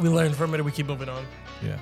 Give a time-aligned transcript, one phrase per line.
[0.00, 1.26] We learned from it and we keep moving on.
[1.62, 1.78] Yeah.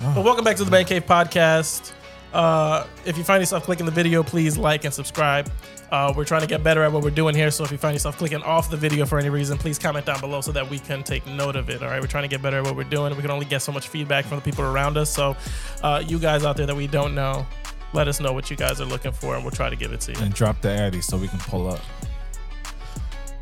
[0.00, 1.92] But welcome back to the Man Cave Podcast.
[2.32, 5.50] Uh, if you find yourself clicking the video, please like and subscribe.
[5.90, 7.50] Uh, we're trying to get better at what we're doing here.
[7.50, 10.20] So if you find yourself clicking off the video for any reason, please comment down
[10.20, 11.82] below so that we can take note of it.
[11.82, 13.14] All right, we're trying to get better at what we're doing.
[13.14, 15.10] We can only get so much feedback from the people around us.
[15.10, 15.36] So
[15.82, 17.46] uh, you guys out there that we don't know,
[17.92, 20.00] let us know what you guys are looking for, and we'll try to give it
[20.02, 20.18] to you.
[20.18, 21.80] And drop the addy so we can pull up.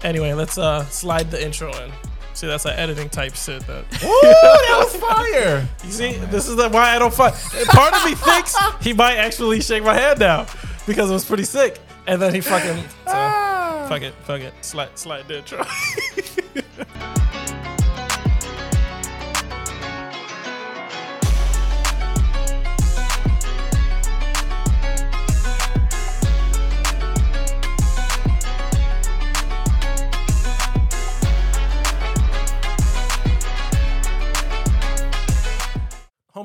[0.03, 1.91] Anyway, let's uh, slide the intro in.
[2.35, 3.67] See, that's an editing type shit.
[3.67, 5.69] That Ooh, that was fire.
[5.85, 7.35] you see, this is the, why I don't find.
[7.67, 10.47] Part of me thinks he might actually shake my hand now
[10.87, 13.87] because it was pretty sick, and then he fucking so, ah.
[13.89, 15.65] fuck it, fuck it, slide, slide the intro.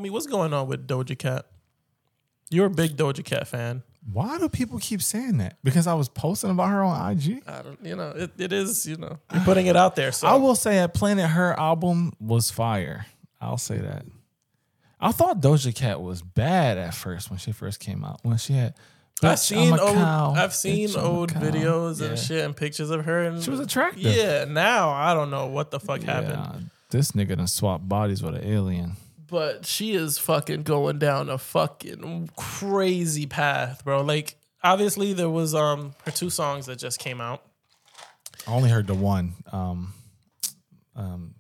[0.08, 1.46] Homie, what's going on with Doja Cat?
[2.50, 3.84] You're a big Doja Cat fan.
[4.12, 5.58] Why do people keep saying that?
[5.64, 7.44] Because I was posting about her on IG.
[7.46, 10.14] I don't, you know, it, it is, you know, you're putting it out there.
[10.14, 13.06] So I will say at Planet Her album was fire.
[13.42, 14.06] I'll say that.
[15.00, 18.20] I thought Doja Cat was bad at first when she first came out.
[18.24, 18.76] When she had
[19.22, 20.34] I've "Bitch, seen old, cow.
[20.38, 22.08] I've seen Bitch, I'm a old cow." videos Yeah.
[22.08, 24.04] and shit and pictures of her, and She was attractive.
[24.04, 28.36] Yeah, now I don't know what the fuck happened, this nigga done swapped bodies with
[28.36, 28.96] an alien.
[29.30, 34.02] But she is fucking going down a fucking crazy path, bro.
[34.02, 37.44] Like, obviously there was um her two songs that just came out.
[38.48, 39.94] I only heard the one, um,
[40.96, 41.36] um,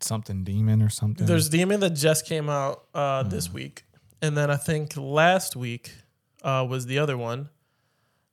[0.00, 1.26] something demon or something.
[1.26, 3.30] There's Demon that just came out uh Hmm.
[3.30, 3.84] this week,
[4.22, 5.92] and then I think last week
[6.42, 7.48] uh was the other one.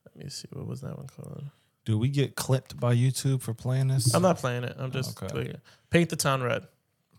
[0.05, 1.45] Let me see what was that one called.
[1.85, 4.13] Do we get clipped by YouTube for playing this?
[4.13, 4.75] I'm not playing it.
[4.77, 5.31] I'm just Okay.
[5.31, 5.61] playing it.
[5.89, 6.67] Paint the Town Red.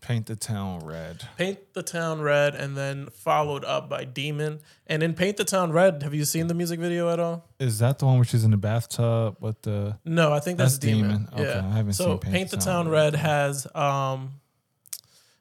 [0.03, 1.25] Paint the town red.
[1.37, 4.59] Paint the Town Red, and then followed up by Demon.
[4.85, 7.47] And in Paint the Town Red, have you seen the music video at all?
[7.57, 9.97] Is that the one where she's in the bathtub with the?
[10.03, 11.09] No, I think that's, That's Demon.
[11.09, 11.29] Demon.
[11.33, 11.65] Okay, Yeah.
[11.71, 14.41] I haven't so seen Paint, the Town Red has um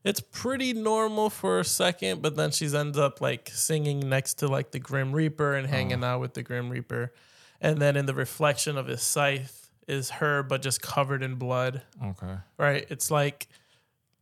[0.04, 4.48] it's pretty normal for a second, but then she's ends up like singing next to
[4.48, 7.12] like the Grim Reaper and hanging out with the Grim Reaper.
[7.60, 11.82] And then in the reflection of his scythe is her, but just covered in blood.
[12.04, 12.37] Okay.
[12.58, 12.87] Right?
[12.91, 13.47] It's like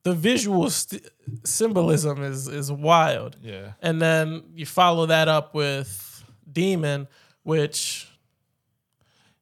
[0.03, 1.06] the visual st-
[1.44, 3.37] symbolism is is wild.
[3.43, 3.72] Yeah.
[3.81, 7.09] And then you follow that up with Demon,
[7.43, 8.09] which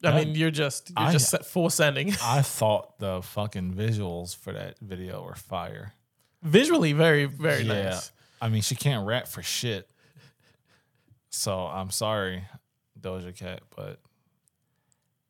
[0.05, 2.13] I mean, you're just you're I- just full sending.
[2.23, 5.95] I thought the fucking visuals for that video were fire.
[6.43, 7.91] Visually, very very yeah.
[7.91, 8.13] nice.
[8.41, 9.91] I mean, she can't rap for shit.
[11.31, 12.45] So I'm sorry,
[13.01, 14.01] Doja Cat, but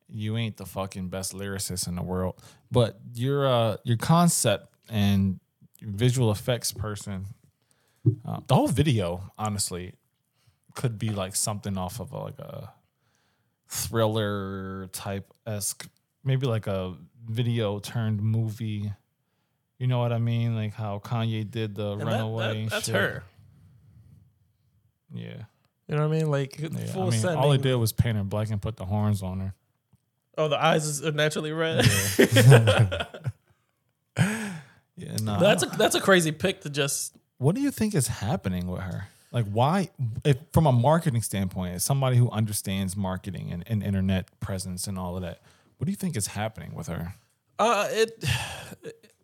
[0.07, 2.35] you ain't the fucking best lyricist in the world.
[2.71, 5.39] But your uh your concept and
[5.81, 7.25] visual effects person,
[8.25, 9.93] uh, the whole video, honestly,
[10.75, 12.73] could be like something off of like a
[13.67, 15.87] thriller type esque,
[16.23, 16.95] maybe like a
[17.27, 18.91] video turned movie.
[19.77, 20.55] You know what I mean?
[20.55, 22.63] Like how Kanye did the And Runaway.
[22.65, 22.95] that- that's shit.
[22.95, 23.23] her.
[25.13, 25.43] Yeah.
[25.87, 26.29] You know what I mean?
[26.29, 26.69] Like yeah.
[26.91, 27.39] full I mean, sending.
[27.39, 29.53] all he did was paint her black and put the horns on her.
[30.37, 31.85] Oh, the eyes is- are naturally red.
[32.17, 33.05] Yeah,
[35.21, 35.39] no.
[35.39, 37.15] that's a that's a crazy pick to just.
[37.37, 39.07] what do you think is happening with her?
[39.31, 39.89] Like, why,
[40.25, 44.97] if from a marketing standpoint, as somebody who understands marketing and, and internet presence and
[44.97, 45.41] all of that,
[45.77, 47.13] what do you think is happening with her?
[47.59, 48.25] Uh, it.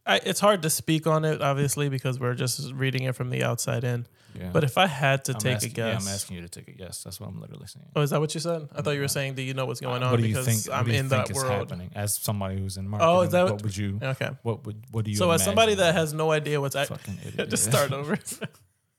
[0.08, 3.44] I, it's hard to speak on it, obviously, because we're just reading it from the
[3.44, 4.06] outside in.
[4.36, 4.50] Yeah.
[4.54, 6.50] But if I had to I'm take asking, a guess, Yeah, I'm asking you to
[6.50, 7.04] take a guess.
[7.04, 7.86] That's what I'm literally saying.
[7.96, 8.68] oh, is that what you said?
[8.76, 10.46] I thought you were saying, "Do you know what's going on?" what do you because
[10.46, 10.76] think?
[10.78, 11.52] I'm you in think that is world.
[11.52, 13.16] happening as somebody who's in marketing?
[13.16, 14.00] Oh, is that what what- would you?
[14.04, 14.30] Okay.
[14.44, 15.18] What would what do you?
[15.18, 17.50] So as somebody that has no idea what's idiot.
[17.50, 18.20] just start over.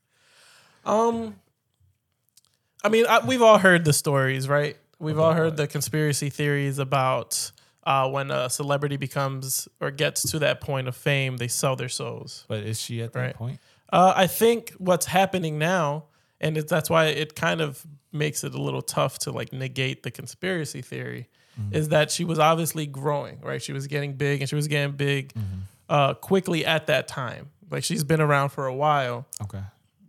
[0.85, 1.35] um,
[2.83, 4.77] I mean, I, we've all heard the stories, right?
[4.99, 7.51] We've all heard the conspiracy theories about
[7.87, 11.89] uh, when a celebrity becomes or gets to that point of fame, they sell their
[11.89, 12.45] souls.
[12.47, 13.35] But is she at that Right.
[13.35, 13.59] point?
[13.91, 16.05] Uh, I think what's happening now,
[16.41, 20.03] and it, that's why it kind of makes it a little tough to like negate
[20.03, 21.29] the conspiracy theory,
[21.71, 23.61] is that she was obviously growing, right?
[23.61, 25.33] She was getting big, and she was getting big
[25.89, 27.49] uh, quickly at that time.
[27.71, 29.61] Like she's been around for a while, Okay.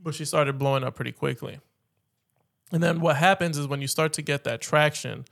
[0.03, 1.61] but she started blowing up pretty quickly.
[2.73, 5.25] And then what happens is when you start to get that traction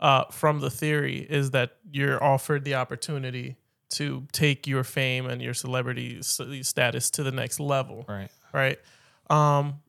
[0.00, 3.56] uh, from the theory, is that you're offered the opportunity
[3.90, 8.28] to take your fame and your celebrity status to the next level Right.
[8.52, 8.78] right?
[9.30, 9.80] Um,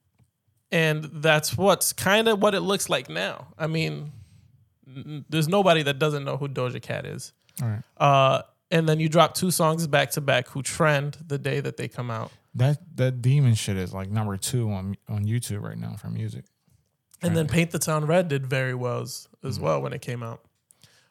[0.72, 3.48] and that's what's kind of what it looks like now.
[3.58, 4.12] I mean,
[4.88, 7.34] n- there's nobody that doesn't know who Doja Cat is.
[7.62, 7.82] All right.
[7.98, 11.78] Uh, and then you drop two songs back to back who trend the day that
[11.78, 12.32] they come out.
[12.54, 16.46] That that demon shit is like number two on on YouTube right now for music.
[17.22, 19.64] And then Paint the Town Red did very well as, Mm-hmm.
[19.64, 20.42] well when it came out.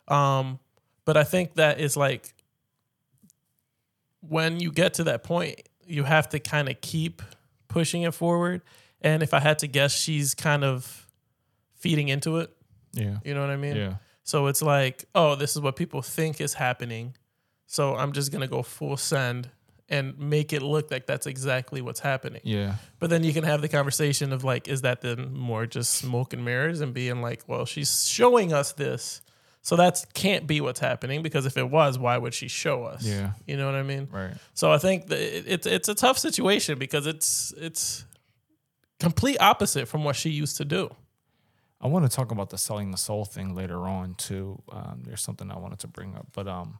[0.08, 0.58] Um,
[1.04, 2.34] but I think that is like
[4.20, 7.22] when you get to that point, you have to kind of keep
[7.68, 8.62] pushing it forward.
[9.00, 11.06] And if I had to guess, she's kind of
[11.76, 12.50] feeding into it.
[12.92, 13.18] Yeah.
[13.24, 13.76] You know what I mean?
[13.76, 13.94] Yeah.
[14.24, 17.14] So it's like, oh, this is what people think is happening.
[17.66, 19.50] So I'm just gonna go full send
[19.88, 22.40] and make it look like that's exactly what's happening.
[22.44, 22.76] Yeah.
[22.98, 26.32] But then you can have the conversation of like, is that then more just smoke
[26.32, 29.20] and mirrors and being like, well, she's showing us this.
[29.62, 33.04] So that can't be what's happening because if it was, why would she show us?
[33.04, 33.32] Yeah.
[33.46, 34.08] You know what I mean?
[34.10, 34.34] Right.
[34.54, 38.04] So I think it's it's a tough situation because it's it's
[39.00, 40.94] complete opposite from what she used to do.
[41.80, 44.62] I want to talk about the selling the soul thing later on too.
[44.70, 46.78] Um, there's something I wanted to bring up, but um,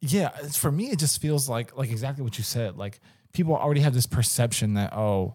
[0.00, 2.76] yeah, it's, for me it just feels like like exactly what you said.
[2.76, 3.00] Like
[3.32, 5.34] people already have this perception that oh,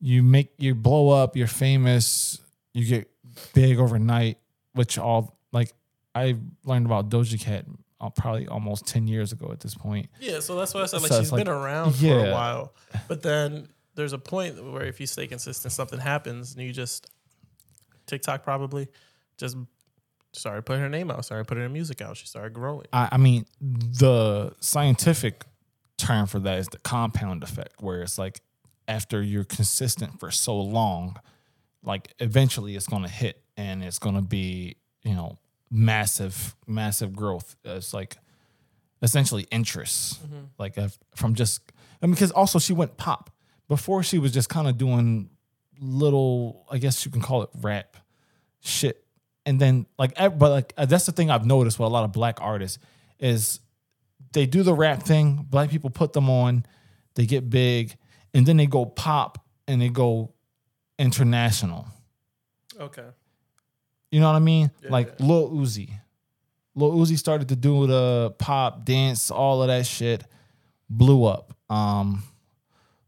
[0.00, 2.40] you make you blow up, you're famous,
[2.74, 3.10] you get
[3.54, 4.38] big overnight,
[4.74, 5.72] which all like
[6.14, 7.64] I learned about Doja Cat
[8.00, 10.08] uh, probably almost ten years ago at this point.
[10.20, 12.74] Yeah, so that's why I said like So she's like- been around for a while.
[13.08, 17.10] But then there's a point where if you stay consistent, something happens and you just
[18.06, 18.88] TikTok probably
[19.36, 19.56] just
[20.32, 22.16] started putting her name out, started putting her music out.
[22.16, 22.86] She started growing.
[22.92, 25.44] I, I mean, the scientific
[25.96, 28.40] term for that is the compound effect, where it's like
[28.86, 31.18] after you're consistent for so long,
[31.82, 35.36] like eventually it's going to hit and it's going to be, you know,
[35.70, 37.56] massive, massive growth.
[37.64, 38.16] It's like
[39.02, 40.44] essentially interest, mm-hmm.
[40.58, 41.72] like if, from just,
[42.02, 43.30] I mean, because also she went pop.
[43.68, 45.28] Before she was just kind of doing
[45.78, 47.96] little, I guess you can call it rap
[48.60, 49.04] shit.
[49.48, 52.12] And then like, but like uh, that's the thing I've noticed with a lot of
[52.12, 52.78] black artists
[53.18, 53.60] is
[54.34, 55.46] they do the rap thing.
[55.48, 56.66] Black people put them on,
[57.14, 57.96] they get big,
[58.34, 60.34] and then they go pop and they go
[60.98, 61.86] international.
[62.78, 63.06] Okay.
[64.10, 64.70] You know what I mean?
[64.82, 65.26] Yeah, like yeah.
[65.26, 65.92] Lil Uzi.
[66.74, 70.24] Lil Uzi started to do the pop, dance, all of that shit,
[70.90, 71.54] blew up.
[71.70, 72.22] Um,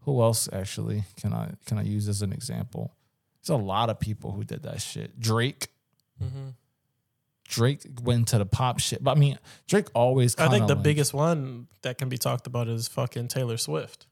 [0.01, 2.97] who else actually can I can I use as an example?
[3.43, 5.21] There's a lot of people who did that shit.
[5.21, 5.69] Drake.
[6.23, 6.49] Mm-hmm.
[7.49, 10.39] Drake went to the pop shit, but I mean, Drake always.
[10.39, 14.07] I think the biggest one that can be talked about is fucking Taylor Swift.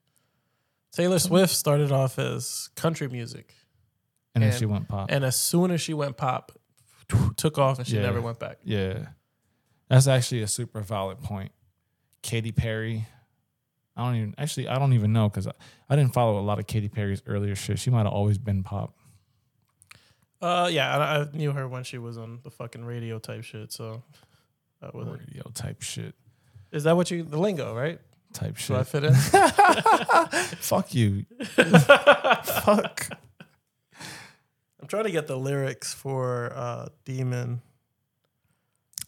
[0.92, 3.54] Taylor Swift started off as country music,
[4.34, 5.10] and then she went pop.
[5.12, 6.50] and as soon as she went pop,
[7.36, 8.02] took off and she Yeah.
[8.02, 8.58] never went back.
[8.64, 9.06] Yeah.
[9.88, 11.52] That's actually a super valid point.
[12.22, 13.06] Katy Perry.
[13.96, 15.52] I don't even actually I don't even know because I,
[15.88, 17.78] I didn't follow a lot of Katy Perry's earlier shit.
[17.78, 18.94] She might have always been pop.
[20.40, 23.72] Uh, yeah, I, I knew her when she was on the fucking radio type shit.
[23.72, 24.02] So
[24.80, 25.12] that was it.
[25.12, 26.14] Radio type shit.
[26.70, 28.00] Is that what you the lingo right?
[28.32, 28.68] Type shit.
[28.68, 29.14] Do I fit in?
[30.58, 31.24] Fuck you.
[31.40, 33.08] Fuck.
[34.80, 37.62] I'm trying to get the lyrics for uh, Demon.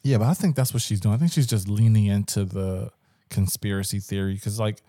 [0.02, 1.14] Yeah, but I think that's what she's doing.
[1.14, 2.90] I think she's just leaning into the
[3.28, 4.82] conspiracy theory because, like,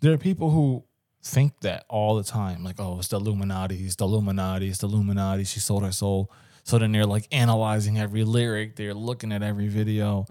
[0.00, 0.84] there are people who
[1.22, 2.64] think that all the time.
[2.64, 5.44] Like, oh, it's the Illuminati, it's the Illuminati, it's the Illuminati.
[5.44, 6.30] She sold her soul.
[6.64, 10.26] So then they're like analyzing every lyric, they're looking at every video,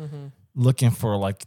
[0.56, 1.46] looking for, like,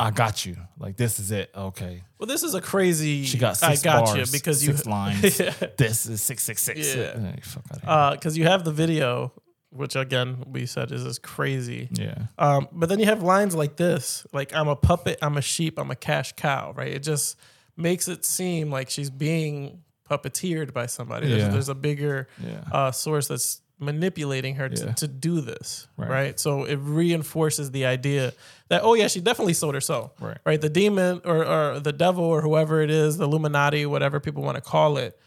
[0.00, 0.56] I got you.
[0.78, 1.50] Like, this is it.
[1.54, 2.04] Okay.
[2.18, 3.24] Well, this is a crazy.
[3.24, 5.38] She got six I got bars, you because you six lines.
[5.38, 5.52] yeah.
[5.76, 6.96] This is 666.
[6.96, 7.20] Yeah.
[7.32, 8.16] Hey, fuck out of here.
[8.18, 9.32] because you have the video,
[9.70, 11.88] which again we said is is crazy.
[11.92, 12.14] yeah.
[12.38, 15.78] Um, but then you have lines like this, like "I'm a puppet, I'm a sheep,
[15.78, 16.92] I'm a cash cow." Right?
[16.92, 17.36] It just
[17.76, 21.28] makes it seem like she's being puppeteered by somebody.
[21.28, 21.48] There's, Yeah.
[21.48, 22.60] there's a bigger Yeah.
[22.72, 24.92] uh, source that's manipulating her to, Yeah.
[24.92, 26.10] to do this, Right.
[26.10, 26.40] right.
[26.40, 28.32] So it reinforces the idea
[28.68, 30.38] that oh yeah, she definitely sold her soul, Right.
[30.44, 34.42] Right, the demon or, or the devil or whoever it is, the Illuminati, whatever people
[34.42, 35.18] want to call it.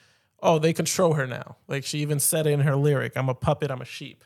[0.42, 1.58] Oh, they control her now.
[1.68, 4.24] Like she even said in her lyric, "I'm a puppet, I'm a sheep."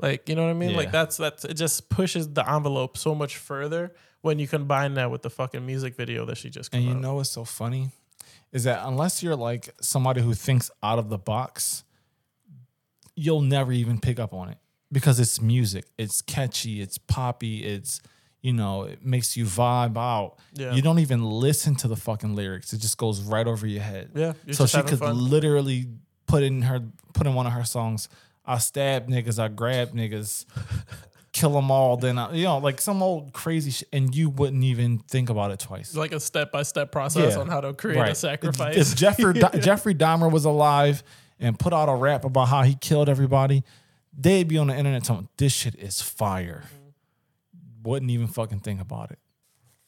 [0.00, 0.76] Like you know what I mean?
[0.76, 1.54] Like that's that's it.
[1.54, 5.96] Just pushes the envelope so much further when you combine that with the fucking music
[5.96, 6.72] video that she just.
[6.74, 7.00] And you out.
[7.00, 7.90] know what's so funny
[8.52, 11.84] is that unless you're like somebody who thinks out of the box,
[13.14, 14.58] you'll never even pick up on it
[14.90, 15.84] because it's music.
[15.98, 16.80] It's catchy.
[16.80, 17.64] It's poppy.
[17.64, 18.00] It's
[18.40, 20.36] you know it makes you vibe out.
[20.54, 20.72] Yeah.
[20.74, 22.72] You don't even listen to the fucking lyrics.
[22.72, 24.10] It just goes right over your head.
[24.14, 25.18] Yeah, So she could fun.
[25.30, 25.86] literally
[26.26, 26.80] put in her
[27.14, 28.08] put in one of her songs.
[28.46, 29.38] I stab niggas.
[29.38, 30.46] I grab niggas.
[31.38, 34.64] Kill them all, then I, you know, like some old crazy shit, and you wouldn't
[34.64, 35.94] even think about it twice.
[35.94, 37.40] Like a step by step process Yeah.
[37.40, 38.16] on how to create a Right.
[38.16, 38.76] sacrifice.
[38.76, 41.02] If Jeffrey Jeffrey Dahmer was alive
[41.38, 43.62] and put out a rap about how he killed everybody,
[44.12, 46.64] they'd be on the internet telling this shit is fire.
[47.84, 49.18] wouldn't even fucking think about it.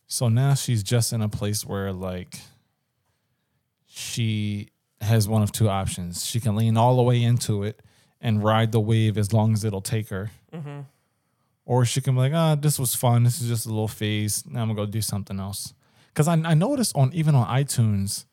[0.07, 2.39] So now she's just in a place where like
[3.87, 4.69] she
[5.01, 6.25] has one of two options.
[6.25, 7.81] She can lean all the way into it
[8.21, 10.31] and ride the wave as long as it'll take her.
[10.55, 10.81] Mm-hmm.
[11.71, 13.23] Or she can be like, ah, this was fun.
[13.23, 14.45] This is just a little phase.
[14.45, 15.73] Now I'm gonna go do something else.
[16.09, 18.25] Because I, I noticed on even on iTunes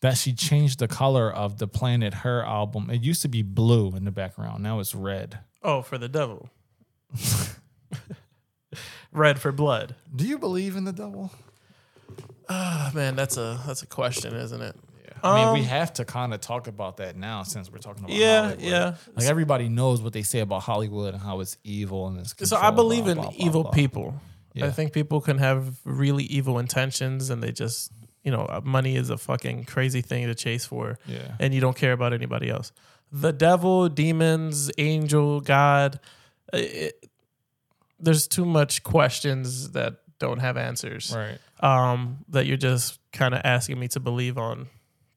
[0.00, 2.88] that she changed the color of the Planet Her album.
[2.88, 4.62] It used to be blue in the background.
[4.62, 5.40] Now it's red.
[5.62, 6.48] Oh, for the devil.
[9.12, 9.94] Red for blood.
[10.16, 11.30] Do you believe in the devil?
[12.48, 14.76] Oh, man, that's a that's a question, isn't it?
[15.22, 18.04] I mean, we Um, have to kind of talk about that now since we're talking
[18.04, 18.62] about Yeah, Hollywood.
[18.64, 18.94] yeah.
[19.14, 22.56] Like everybody knows what they say about Hollywood and how it's evil and it's So
[22.56, 24.20] I believe blah, in blah, blah, evil people.
[24.60, 27.92] I think people can have really evil intentions and they just,
[28.24, 30.98] you know, uh, money is a fucking crazy thing to chase for.
[31.06, 31.36] Yeah.
[31.38, 32.72] And you don't care about anybody else.
[33.12, 36.00] The devil, demons, angel, God,
[36.52, 37.08] uh, it,
[38.00, 41.14] there's too much questions that don't have answers.
[41.14, 41.38] Right.
[41.60, 44.66] Um, that you're just kind of asking me to believe on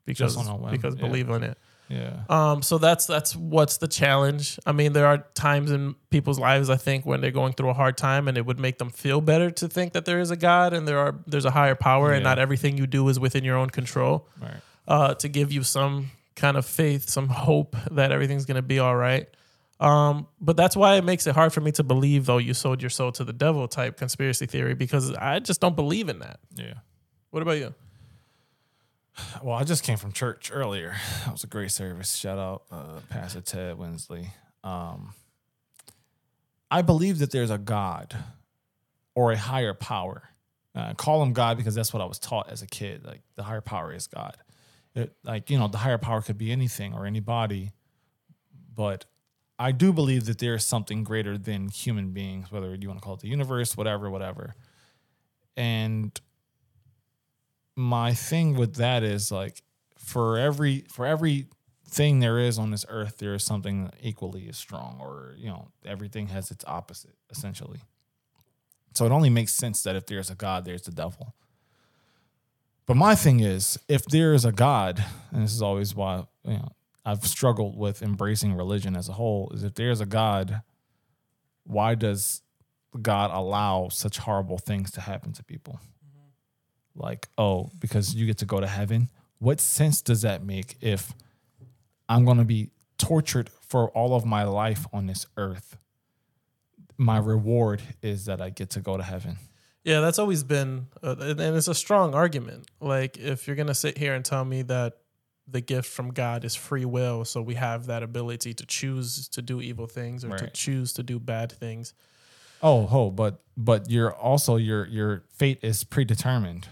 [0.05, 1.01] because on a whim, because yeah.
[1.01, 1.57] believe in it.
[1.91, 2.21] Yeah.
[2.29, 4.57] Um, so that's that's what's the challenge.
[4.65, 7.73] I mean, there are times in people's lives I think when they're going through a
[7.73, 10.37] hard time, and it would make them feel better to think that there is a
[10.37, 13.43] God and there are there's a higher power, and not everything you do is within
[13.43, 14.27] your own control.
[14.41, 14.61] Right.
[14.87, 18.95] Uh, to give you some kind of faith, some hope that everything's gonna be all
[18.95, 19.27] right.
[19.81, 22.81] Um, but that's why it makes it hard for me to believe, though, you sold
[22.81, 26.39] your soul to the devil type conspiracy theory because I just don't believe in that.
[26.55, 26.75] Yeah.
[27.31, 27.73] What about you?
[29.43, 30.95] Well, I just came from church earlier.
[31.25, 32.15] That was a great service.
[32.15, 34.33] Shout out uh, Pastor Ted Winsley.
[34.63, 35.13] Um,
[36.69, 38.15] I believe that there's a God
[39.13, 40.29] or a higher power.
[40.73, 43.05] Uh, call him God because that's what I was taught as a kid.
[43.05, 44.37] Like the higher power is God.
[44.95, 47.71] It, like you know, the higher power could be anything or anybody,
[48.73, 49.05] but
[49.59, 53.05] I do believe that there is something greater than human beings, whether you want to
[53.05, 54.55] call it the universe, whatever, whatever.
[55.55, 56.19] And
[57.75, 59.61] my thing with that is like
[59.97, 61.47] for every for every
[61.87, 65.67] thing there is on this earth there is something equally as strong or you know
[65.85, 67.81] everything has its opposite essentially.
[68.93, 71.33] So it only makes sense that if there's a god there's the devil.
[72.85, 76.53] But my thing is if there is a god and this is always why you
[76.53, 76.69] know
[77.05, 80.61] i've struggled with embracing religion as a whole is if there's a god
[81.63, 82.41] why does
[83.01, 85.79] god allow such horrible things to happen to people
[87.01, 89.09] like, oh, because you get to go to heaven.
[89.39, 91.13] What sense does that make if
[92.07, 95.77] I'm going to be tortured for all of my life on this earth?
[96.97, 99.37] My reward is that I get to go to heaven.
[99.83, 102.67] Yeah, that's always been, uh, and it's a strong argument.
[102.79, 104.97] Like, if you're gonna sit here and tell me that
[105.47, 109.41] the gift from God is free will, so we have that ability to choose to
[109.41, 111.95] do evil things or to choose to do bad things.
[112.61, 116.67] Oh, ho, but but you're also your your fate is predetermined.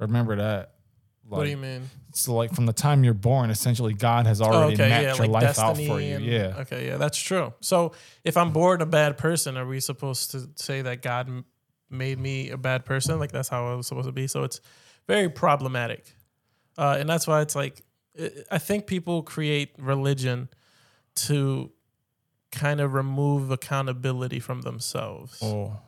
[0.00, 0.74] Remember that.
[1.24, 1.88] what do you mean?
[2.12, 5.76] So like from the time you're born, essentially God has already mapped your life out
[5.76, 6.16] for you.
[6.16, 6.54] and- yeah.
[6.60, 7.52] Okay, yeah, that's true.
[7.60, 7.92] So
[8.24, 11.44] if I'm born a bad person, are we supposed to say that God m-
[11.88, 13.18] made me a bad person?
[13.20, 14.26] Like that's how I was supposed to be.
[14.26, 14.60] So it's
[15.06, 16.04] very problematic,
[16.76, 17.82] uh, and that's why it's like
[18.50, 20.48] I think people create religion
[21.26, 21.70] to
[22.50, 25.38] kind of remove accountability from themselves.
[25.42, 25.78] Oh.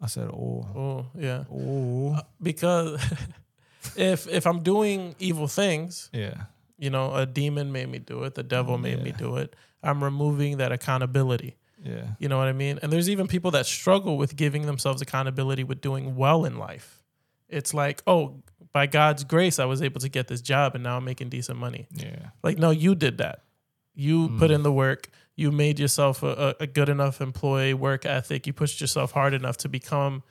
[0.00, 0.66] I said, oh.
[0.76, 1.44] Oh, yeah.
[1.50, 2.14] Oh.
[2.16, 3.02] Uh, because
[3.96, 6.44] if if I'm doing evil things, Yeah.
[6.78, 9.54] you know, a demon made me do it, the devil made me do it.
[9.82, 11.56] I'm removing that accountability.
[11.82, 12.08] Yeah.
[12.18, 12.78] You know what I mean?
[12.82, 17.02] And there's even people that struggle with giving themselves accountability with doing well in life.
[17.48, 20.96] It's like, oh, by God's grace, I was able to get this job and now
[20.96, 21.86] I'm making decent money.
[21.92, 22.30] Yeah.
[22.42, 23.42] Like, no, you did that.
[23.94, 24.56] You put mm.
[24.56, 25.08] in the work.
[25.36, 28.46] You made yourself a, a, good enough employee, work ethic.
[28.46, 30.22] You pushed yourself hard enough to become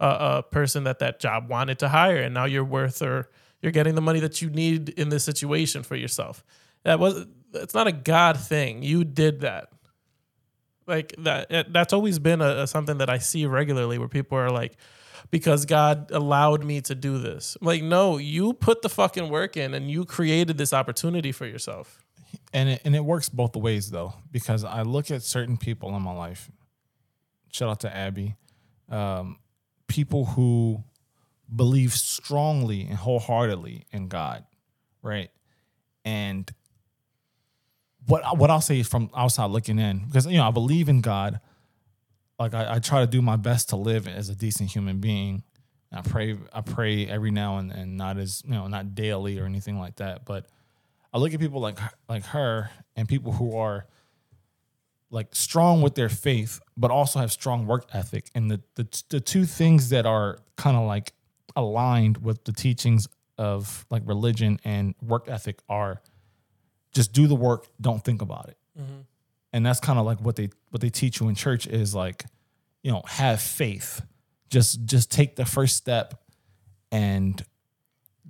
[0.00, 3.30] a, a person that that job wanted to hire, and now you're worth or
[3.62, 6.44] you're getting the money that you need in this situation for yourself.
[6.82, 8.82] That was it's not a God thing.
[8.82, 9.70] You did that.
[10.86, 11.52] Like that.
[11.52, 14.76] Eh, that's always been a, a something that I see regularly, where people are like,
[15.30, 17.56] because God allowed me to do this.
[17.60, 22.02] Like, no, you put the fucking work in, and you created this opportunity for yourself.
[22.52, 26.02] And it, and it works both ways though because I look at certain people in
[26.02, 26.50] my life.
[27.52, 28.36] Shout out to Abby,
[28.90, 29.38] um,
[29.86, 30.82] people who
[31.54, 34.44] believe strongly and wholeheartedly in God,
[35.02, 35.30] right?
[36.04, 36.50] And
[38.06, 41.40] what what I'll say from outside looking in, because you know I believe in God.
[42.38, 45.42] Like I, I try to do my best to live as a decent human being.
[45.92, 49.44] I pray I pray every now and then, not as you know, not daily or
[49.44, 50.46] anything like that, but
[51.18, 53.86] I look at people like like her and people who are
[55.10, 58.30] like strong with their faith, but also have strong work ethic.
[58.36, 61.12] And the the, the two things that are kind of like
[61.56, 66.00] aligned with the teachings of like religion and work ethic are
[66.92, 68.56] just do the work, don't think about it.
[68.78, 69.00] Mm-hmm.
[69.52, 72.26] And that's kind of like what they what they teach you in church is like,
[72.84, 74.02] you know, have faith.
[74.50, 76.22] Just just take the first step
[76.92, 77.44] and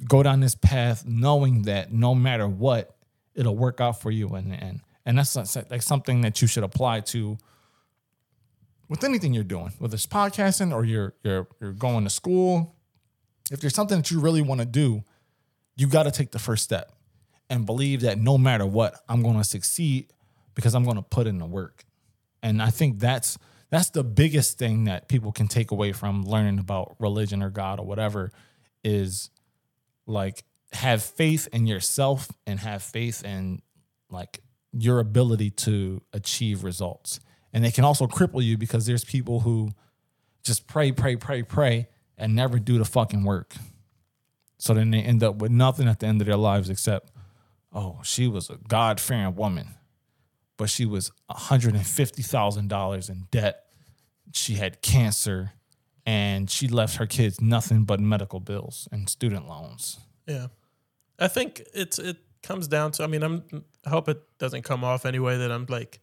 [0.06, 2.96] go down this path knowing that no matter what,
[3.34, 4.80] it'll work out for you in the end.
[5.06, 5.36] And that's
[5.70, 7.38] like something that you should apply to
[8.88, 12.74] with anything you're doing, whether it's podcasting or you're you're you're going to school.
[13.50, 15.02] If there's something that you really want to do,
[15.76, 16.92] you got to take the first step
[17.48, 20.12] and believe that no matter what, I'm going to succeed
[20.54, 21.84] because I'm going to put in the work.
[22.42, 23.38] And I think that's
[23.70, 27.80] that's the biggest thing that people can take away from learning about religion or God
[27.80, 28.30] or whatever
[28.84, 29.30] is
[30.08, 33.62] like have faith in yourself and have faith in
[34.10, 34.40] like
[34.72, 37.20] your ability to achieve results.
[37.52, 39.70] And they can also cripple you because there's people who
[40.42, 43.54] just pray, pray, pray, pray and never do the fucking work.
[44.58, 47.12] So then they end up with nothing at the end of their lives except,
[47.72, 49.68] oh, she was a God fearing woman,
[50.56, 53.64] but she was $150,000 in debt.
[54.32, 55.52] She had cancer
[56.08, 59.98] and she left her kids nothing but medical bills and student loans.
[60.26, 60.46] Yeah,
[61.18, 63.04] I think it's it comes down to.
[63.04, 63.42] I mean, I'm
[63.84, 66.00] I hope it doesn't come off anyway that I'm like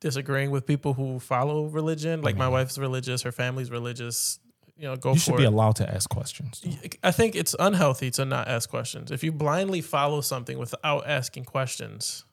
[0.00, 2.20] disagreeing with people who follow religion.
[2.22, 4.40] Like my wife's religious, her family's religious.
[4.76, 5.52] You know, go You should be it.
[5.54, 6.62] allowed to ask questions.
[7.02, 9.10] I think it's unhealthy to not ask questions.
[9.12, 12.25] If you blindly follow something without asking questions,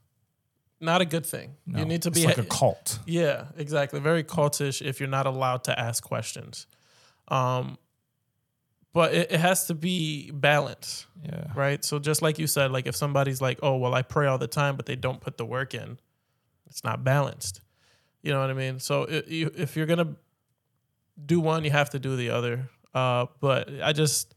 [0.80, 1.56] not a good thing.
[1.65, 3.00] No, you need to it's be like a cult.
[3.06, 4.00] yeah, exactly.
[4.00, 6.68] Very cultish if you're not allowed to ask questions.
[7.30, 7.77] Um,
[8.94, 11.46] but it, it has to be balanced, Yeah.
[11.56, 11.84] right?
[11.84, 14.48] So just like you said, like if somebody's like, "Oh, well, I pray all the
[14.48, 15.98] time," but they don't put the work in,
[16.68, 17.62] it's not balanced.
[18.22, 18.80] You know what I mean?
[18.80, 20.15] So i you, if you're gonna
[21.25, 22.70] do one, you have to do the other.
[22.94, 24.36] Uh, but I just,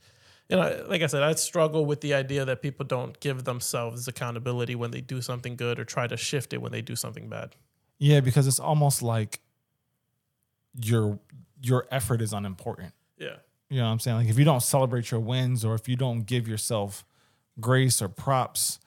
[0.49, 4.07] you know, like I said, I struggle with the idea that people don't give themselves
[4.07, 7.29] accountability when they do something good or try to shift it when they do something
[7.29, 7.57] bad.
[7.99, 9.41] Yeah, because it's almost like
[10.81, 11.19] your
[11.63, 12.93] your effort is unimportant.
[13.19, 13.37] Yeah.
[13.71, 14.17] You know what I'm saying?
[14.19, 17.05] Like if you don't celebrate your wins or if you don't give yourself
[17.59, 18.79] grace or props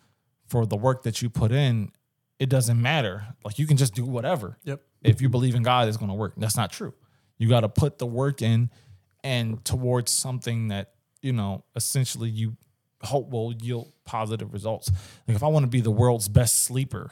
[0.48, 1.92] for the work that you put in,
[2.38, 3.36] it doesn't matter.
[3.44, 4.58] Like you can just do whatever.
[4.64, 4.82] Yep.
[5.02, 6.34] If you believe in God, it's going to work.
[6.38, 6.94] That's not true.
[7.38, 8.70] You got to put the work in
[9.24, 12.56] and towards something that, you know, essentially you
[13.04, 14.92] hope will yield positive results.
[15.28, 17.12] Like if I want to be the world's best sleeper,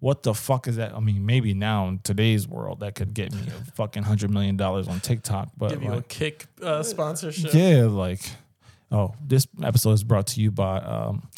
[0.00, 0.94] what the fuck is that?
[0.94, 4.56] I mean, maybe now in today's world that could get me a fucking hundred million
[4.56, 7.52] dollars on TikTok, but Give you a kick uh, sponsorship.
[7.52, 8.20] yeah, like,
[8.92, 11.28] oh, this episode is brought to you by um,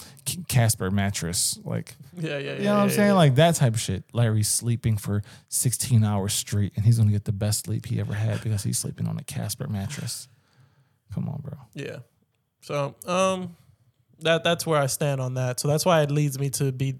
[0.48, 1.58] Casper mattress.
[1.64, 2.52] Like, Yeah, yeah, yeah.
[2.58, 3.08] you know what I'm yeah, saying?
[3.08, 3.14] yeah.
[3.14, 4.04] Like that type of shit.
[4.12, 8.12] Larry's sleeping for 16 hours straight, and he's gonna get the best sleep he ever
[8.12, 10.28] had because he's sleeping on a Casper mattress.
[11.14, 11.54] Come on, bro.
[11.74, 11.98] Yeah.
[12.62, 13.56] So, um,
[14.20, 15.60] that that's where I stand on that.
[15.60, 16.96] So that's why it leads me to be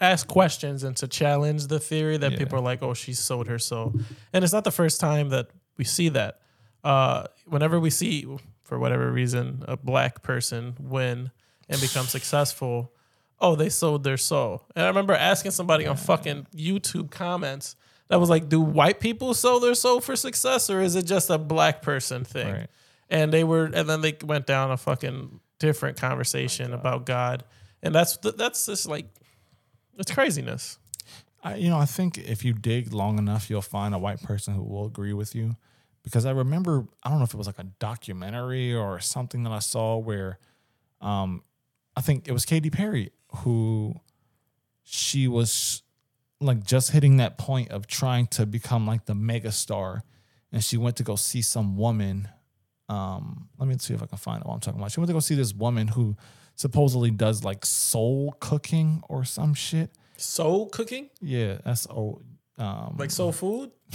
[0.00, 2.38] ask questions and to challenge the theory that Yeah.
[2.38, 3.94] people are like, "Oh, she sold her soul,"
[4.32, 6.40] and it's not the first time that we see that.
[6.82, 8.26] Uh, whenever we see,
[8.62, 11.30] for whatever reason, a black person win
[11.68, 12.92] and become successful,
[13.40, 14.64] oh, they sold their soul.
[14.74, 17.76] And I remember asking somebody on fucking YouTube comments
[18.08, 21.30] that was like, "Do white people sell their soul for success, or is it just
[21.30, 22.70] a black person thing?" Right.
[23.08, 27.44] and they were and then they went down a fucking different conversation about God,
[27.82, 29.06] and that's that's just like
[29.98, 30.78] it's craziness.
[31.42, 34.54] I, you know, I think if you dig long enough, you'll find a white person
[34.54, 35.56] who will agree with you.
[36.02, 39.52] Because I remember, I don't know if it was like a documentary or something that
[39.52, 40.38] I saw where,
[41.00, 41.42] um,
[41.96, 43.94] I think it was Katy Perry who
[44.82, 45.82] she was
[46.44, 50.02] like just hitting that point of trying to become like the mega star,
[50.52, 52.28] and she went to go see some woman.
[52.88, 54.92] Um, let me see if I can find out what I'm talking about.
[54.92, 56.16] She went to go see this woman who
[56.54, 59.90] supposedly does like soul cooking or some shit.
[60.16, 62.22] Soul cooking, Yeah, that's old.
[62.56, 63.72] Um, like soul food,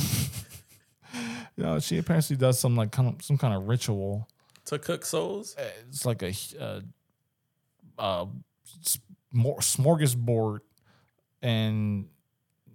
[1.56, 4.28] you know, she apparently does some like kind of some kind of ritual.
[4.66, 5.56] to cook souls.
[5.88, 6.82] It's like a uh,
[7.98, 8.26] uh,
[9.62, 10.60] smorgasbord,
[11.42, 12.08] and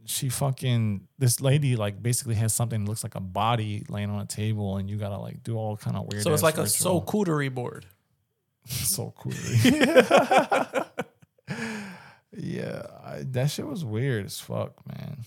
[0.07, 4.21] she fucking this lady like basically has something that looks like a body laying on
[4.21, 6.23] a table, and you gotta like do all kind of weird.
[6.23, 7.03] So it's ass like a ritual.
[7.03, 7.87] soul cootery board.
[8.67, 9.33] so cool.
[12.37, 15.25] yeah, I, that shit was weird as fuck, man.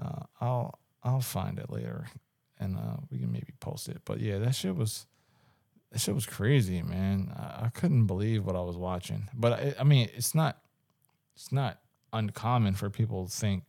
[0.00, 2.06] Uh, I'll I'll find it later,
[2.58, 4.02] and uh, we can maybe post it.
[4.04, 5.06] But yeah, that shit was
[5.92, 7.32] that shit was crazy, man.
[7.36, 9.28] I, I couldn't believe what I was watching.
[9.34, 10.58] But I, I mean, it's not
[11.34, 11.80] it's not
[12.12, 13.64] uncommon for people to think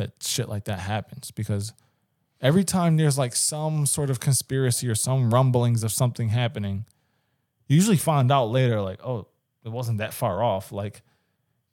[0.00, 1.72] that shit like that happens because
[2.40, 6.86] every time there's like some sort of conspiracy or some rumblings of something happening,
[7.68, 9.28] you usually find out later, like, oh,
[9.64, 10.72] it wasn't that far off.
[10.72, 11.02] Like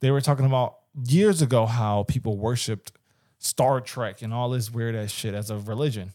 [0.01, 2.91] they were talking about years ago how people worshipped
[3.39, 6.13] Star Trek and all this weird ass shit as a religion.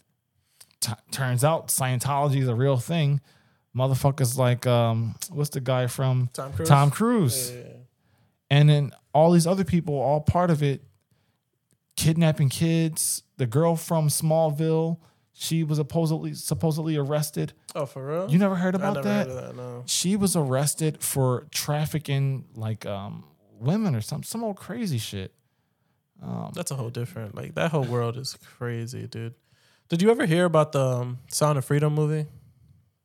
[0.81, 3.21] T- turns out Scientology is a real thing.
[3.75, 6.67] Motherfuckers like um, what's the guy from Tom Cruise.
[6.69, 7.63] Tom Cruise, Yeah.
[8.51, 10.83] and then all these other people, all part of it,
[11.95, 13.23] kidnapping kids.
[13.37, 14.99] The girl from Smallville,
[15.33, 17.53] she was supposedly supposedly arrested.
[17.75, 18.29] Oh, for real?
[18.31, 19.27] You never heard I about never that?
[19.27, 19.55] heard of that.
[19.55, 19.83] No.
[19.85, 23.25] She was arrested for trafficking like um
[23.59, 25.33] women or some some old crazy shit.
[26.53, 27.35] That's a whole different.
[27.35, 29.33] Like that whole world is crazy, dude.
[29.89, 32.27] Did you ever hear about the um, Sound of Freedom movie?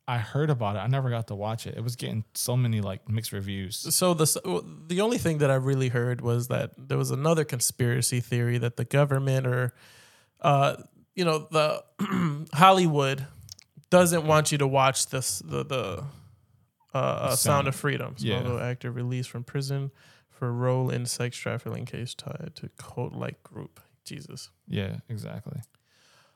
[0.09, 0.79] I heard about it.
[0.79, 1.75] I never got to watch it.
[1.77, 3.75] It was getting so many like mixed reviews.
[3.95, 4.25] So the
[4.87, 8.75] the only thing that I really heard was that there was another conspiracy theory that
[8.75, 9.71] the government or,
[10.41, 10.77] uh,
[11.13, 11.83] you know, the
[12.53, 13.27] Hollywood
[13.91, 16.03] doesn't want you to watch this the the
[16.95, 17.67] uh, uh, Sound, Sound.
[17.67, 18.15] of Freedom.
[18.17, 18.41] Yeah.
[18.41, 19.91] Smallville actor released from prison
[20.31, 23.79] for role in sex trafficking case tied to cult like group.
[24.05, 24.49] Jesus.
[24.67, 25.61] Yeah, exactly.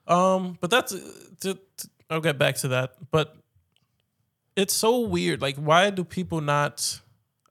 [0.05, 2.95] Um, but that's to, to- I'll get back to that.
[3.09, 3.35] But
[4.55, 5.41] it's so weird.
[5.41, 7.01] Like, why do people not?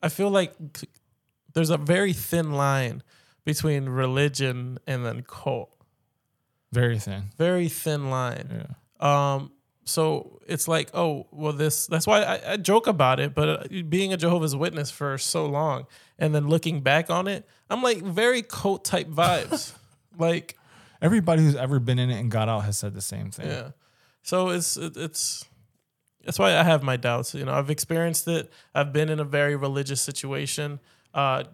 [0.02, 0.54] I feel like
[1.52, 3.02] there's a very thin line
[3.44, 5.70] between religion and then cult.
[6.72, 7.24] Very thin.
[7.36, 8.66] Very thin line.
[9.00, 9.34] Yeah.
[9.34, 9.52] Um,
[9.84, 11.86] so it's like, oh, well, this.
[11.86, 13.34] That's why I, I joke about it.
[13.34, 15.86] But uh, being a Jehovah's Witness for so long,
[16.18, 19.72] and then looking back on it, I'm like very cult type vibes.
[20.18, 20.56] like,
[21.02, 23.48] Everybody who's ever been in it and got out has said the same thing.
[23.48, 23.70] Yeah.
[24.22, 25.44] So it's it, it's
[26.24, 27.34] that's why I have my doubts.
[27.34, 28.50] You know, I've experienced it.
[28.74, 30.80] I've been in a very religious situation.
[31.14, 31.44] Uh,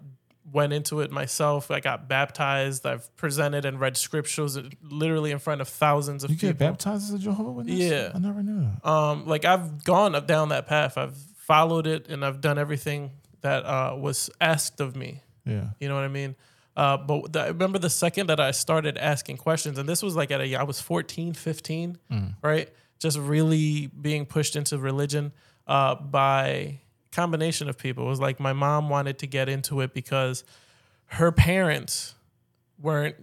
[0.51, 1.71] went into it myself.
[1.71, 2.87] I got baptized.
[2.87, 6.49] I've presented and read scriptures literally in front of thousands of You people.
[6.51, 7.77] get baptized as a Jehovah Witness?
[7.79, 8.13] Yeah.
[8.15, 8.89] I never knew that.
[8.89, 10.97] um, like I've gone up down that path.
[10.97, 13.11] I've followed it and I've done everything
[13.43, 15.23] that uh, was asked of me.
[15.45, 15.67] Yeah.
[15.81, 16.35] You know what I mean?
[16.77, 20.15] Uh, but the, I remember the second that I started asking questions, and this was
[20.17, 21.99] like at a, I was 14, 15,
[22.41, 22.69] right?
[22.99, 25.33] Just really being pushed into religion
[25.67, 26.81] uh, by
[27.13, 28.07] combination of people.
[28.07, 30.45] It was like my mom wanted to get into it because
[31.07, 32.15] her parents
[32.79, 33.17] weren't,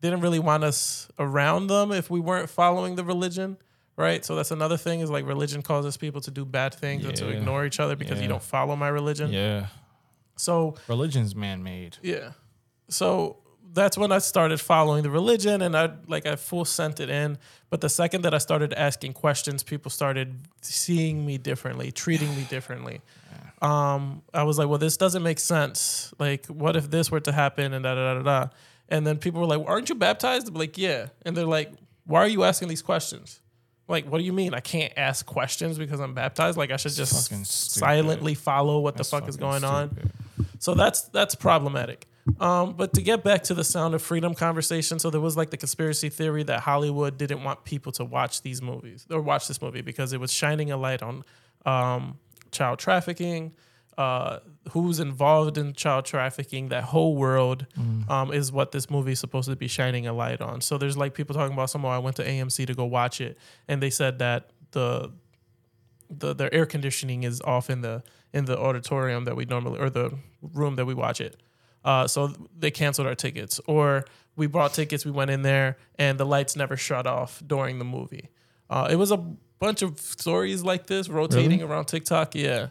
[0.00, 3.56] didn't really want us around them if we weren't following the religion.
[3.94, 4.24] Right.
[4.24, 7.28] So that's another thing is like religion causes people to do bad things and to
[7.28, 9.30] ignore each other because you don't follow my religion.
[9.30, 9.66] Yeah.
[10.36, 11.98] So Religion's man made.
[12.02, 12.32] yeah.
[12.88, 13.36] So
[13.72, 17.38] that's when I started following the religion and I like I full sent it in.
[17.70, 22.46] But the second that I started asking questions, people started seeing me differently, treating me
[22.48, 23.00] differently.
[23.62, 26.12] Um, I was like, well, this doesn't make sense.
[26.18, 28.48] Like, what if this were to happen and da da da da?
[28.88, 30.48] And then people were like, aren't you baptized?
[30.48, 31.06] I'm like, yeah.
[31.24, 31.70] And they're like,
[32.04, 33.40] why are you asking these questions?
[33.86, 36.58] Like, what do you mean I can't ask questions because I'm baptized?
[36.58, 40.10] Like, I should just silently follow what That's the fuck is going on.
[40.58, 42.08] So that's that's problematic.
[42.38, 45.50] Um, but to get back to the Sound of Freedom conversation, so there was like
[45.50, 49.60] the conspiracy theory that Hollywood didn't want people to watch these movies or watch this
[49.60, 51.24] movie because it was shining a light on
[51.66, 52.18] um,
[52.52, 53.52] child trafficking,
[53.98, 54.38] uh,
[54.70, 56.68] who's involved in child trafficking.
[56.68, 57.66] That whole world
[58.08, 60.60] um, is what this movie is supposed to be shining a light on.
[60.60, 63.36] So there's like people talking about somehow I went to AMC to go watch it,
[63.68, 65.10] and they said that the
[66.08, 69.90] the their air conditioning is off in the in the auditorium that we normally or
[69.90, 71.36] the room that we watch it.
[71.84, 74.04] Uh, so they canceled our tickets, or
[74.36, 77.84] we bought tickets, we went in there, and the lights never shut off during the
[77.84, 78.28] movie.
[78.70, 79.16] Uh, it was a
[79.58, 81.62] bunch of stories like this rotating Really?
[81.62, 82.68] around TikTok, yeah,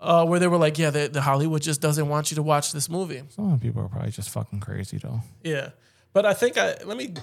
[0.00, 2.72] uh, where they were like, "Yeah, the, the Hollywood just doesn't want you to watch
[2.72, 5.20] this movie." Some people are probably just fucking crazy though.
[5.42, 5.70] Yeah,
[6.12, 7.14] but I think I let me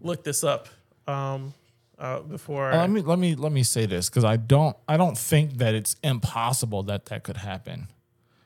[0.00, 0.68] look this up
[1.06, 1.54] um,
[1.98, 2.70] uh, before.
[2.72, 5.16] Uh, I, let me let me let me say this because I don't I don't
[5.16, 7.88] think that it's impossible that that could happen.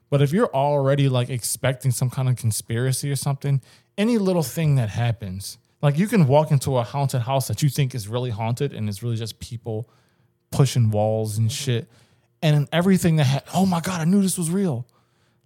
[0.09, 3.61] But if you're already like expecting some kind of conspiracy or something,
[3.99, 7.69] any little thing that happens, like you can walk into a haunted house that you
[7.69, 9.89] think is really haunted and it's really just people
[10.51, 11.55] pushing walls and mm-hmm.
[11.55, 11.89] shit,
[12.43, 14.87] and everything that ha- oh my god, I knew this was real.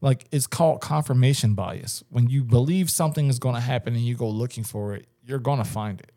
[0.01, 2.03] Like it's called confirmation bias.
[2.11, 5.39] When you believe something is going to happen and you go looking for it, you're
[5.39, 6.13] going to find it.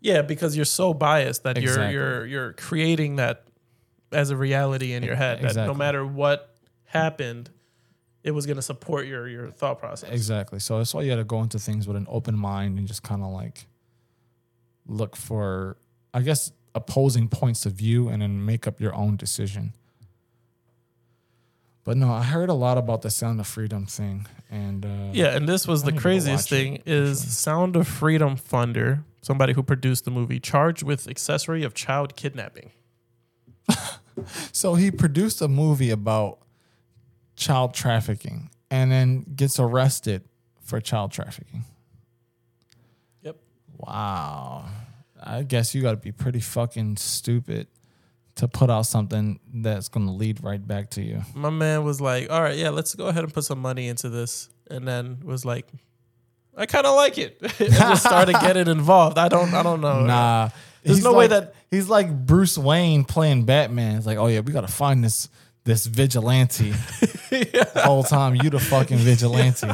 [0.00, 1.92] Yeah, because you're so biased that Exactly.
[1.92, 3.44] you're you're you're creating that
[4.12, 5.42] as a reality in your head.
[5.42, 7.50] That no matter what happened,
[8.22, 10.10] it was going to support your your thought process.
[10.10, 10.58] Exactly.
[10.60, 13.02] So that's why you got to go into things with an open mind and just
[13.02, 13.66] kind of like
[14.86, 15.76] look for,
[16.12, 19.72] I guess, opposing points of view and then make up your own decision.
[21.84, 25.34] But no, I heard a lot about the Sound of Freedom thing, and uh, Yeah,
[25.34, 27.88] and this was I the need to go craziest watch it, thing is Sound of
[27.88, 32.70] Freedom funder, somebody who produced the movie, charged with accessory of child kidnapping.
[34.52, 36.40] So he produced a movie about
[37.40, 40.22] child trafficking, and then gets arrested
[40.62, 41.64] for child trafficking.
[43.22, 43.36] Yep.
[43.78, 44.66] Wow.
[45.22, 47.66] I guess you got to be pretty fucking stupid
[48.36, 51.22] to put out something that's going to lead right back to you.
[51.34, 54.08] My man was like, "All right, yeah, let's go ahead and put some money into
[54.08, 55.66] this," and then was like,
[56.56, 59.18] "I kind of like it," and just started getting involved.
[59.18, 60.04] I don't, I don't know.
[60.04, 60.50] Nah.
[60.82, 63.96] There's no way that- he's like Bruce Wayne playing Batman.
[63.96, 65.28] It's like, oh yeah, we gotta find this
[65.64, 66.70] this vigilante.
[67.30, 69.68] The whole time you the fucking vigilante.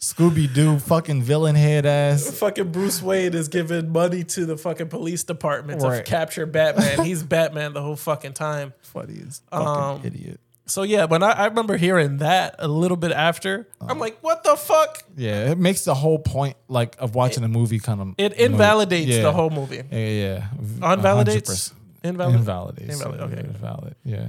[0.00, 2.38] Scooby Doo fucking villain head ass.
[2.38, 7.04] Fucking Bruce Wayne is giving money to the fucking police department to capture Batman.
[7.04, 8.74] He's Batman the whole fucking time.
[8.82, 10.40] Funny as fucking Um, idiot.
[10.66, 14.44] So yeah, when I, I remember hearing that a little bit after, I'm like, what
[14.44, 15.02] the fuck?
[15.16, 19.08] Yeah, it makes the whole point like of watching a movie kind of It invalidates
[19.10, 19.22] Yeah.
[19.22, 19.82] the whole movie.
[19.90, 20.46] Yeah, yeah.
[20.94, 21.70] Invalidates.
[21.70, 21.72] Unvalidates?
[21.72, 21.72] 100%.
[22.04, 22.34] Invalid.
[22.36, 22.92] Invalidates.
[23.02, 23.40] Invalid, okay.
[23.48, 23.94] Invalid.
[24.04, 24.26] Yeah.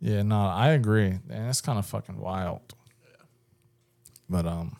[0.00, 1.18] Yeah, no, I agree.
[1.28, 2.74] And it's kind of fucking wild.
[4.28, 4.76] But um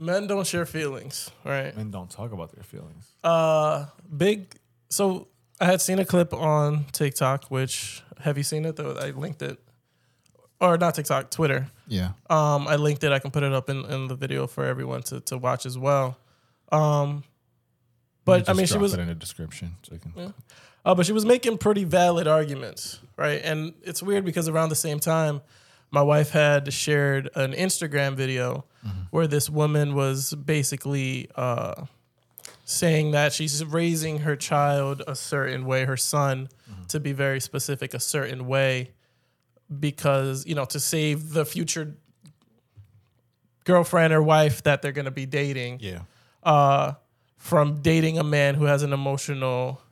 [0.00, 1.76] Men don't share feelings, right?
[1.76, 3.12] men don't talk about their feelings.
[3.24, 4.54] Uh, big.
[4.90, 5.26] So
[5.60, 8.76] I had seen a clip on TikTok, which have you seen it?
[8.76, 9.58] Though I linked it,
[10.60, 11.68] or not TikTok, Twitter.
[11.88, 12.10] Yeah.
[12.30, 13.10] Um, I linked it.
[13.10, 15.76] I can put it up in, in the video for everyone to, to watch as
[15.76, 16.16] well.
[16.70, 17.24] Um,
[18.24, 19.76] but I mean, she was it in the description.
[19.82, 20.34] So you can,
[20.88, 23.42] Uh, but she was making pretty valid arguments, right?
[23.44, 25.42] And it's weird because around the same time,
[25.90, 28.64] my wife had shared an Instagram video
[29.10, 31.84] where this woman was basically uh,
[32.64, 36.48] saying that she's raising her child a certain way, her son,
[36.88, 38.92] to be very specific, a certain way,
[39.78, 41.96] because, you know, to save the future
[43.64, 46.00] girlfriend or wife that they're going to be dating Yeah.
[46.42, 46.94] uh,
[47.36, 49.82] from dating a man who has an emotional.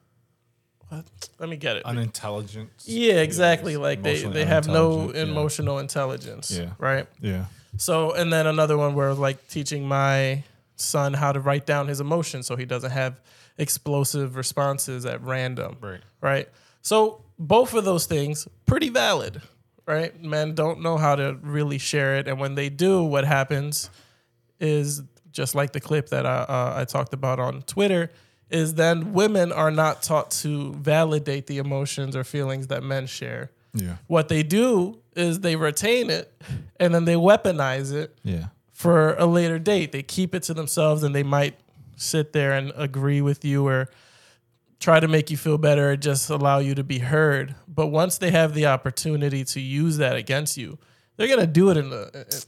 [0.91, 1.85] Let me get it.
[1.85, 2.71] Unintelligent.
[2.85, 3.77] yeah, exactly.
[3.77, 5.23] Like they, they have no yeah.
[5.23, 6.51] emotional intelligence.
[6.51, 6.71] Yeah.
[6.79, 7.07] Right.
[7.21, 7.47] Yeah.
[7.77, 10.45] So, and then another one where like teaching my
[10.77, 13.21] son how to write down his emotions so he doesn't have
[13.59, 15.77] explosive responses at random.
[15.81, 16.01] Right.
[16.21, 16.49] Right.
[16.83, 19.43] So both of those things pretty valid,
[19.87, 20.21] right?
[20.23, 23.91] Men don't know how to really share it, and when they do, what happens
[24.61, 28.11] is just like the clip that I, uh, I talked about on Twitter.
[28.51, 33.51] Is then women are not taught to validate the emotions or feelings that men share.
[33.75, 33.97] Yeah.
[34.07, 36.33] What they do is they retain it
[36.79, 38.47] and then they weaponize it Yeah.
[38.73, 39.91] for a later date.
[39.93, 41.59] They keep it to themselves and they might
[41.97, 43.89] sit there and agree with you or
[44.79, 47.55] try to make you feel better or just allow you to be heard.
[47.67, 50.79] But once they have the opportunity to use that against you,
[51.17, 52.47] they're gonna do it in the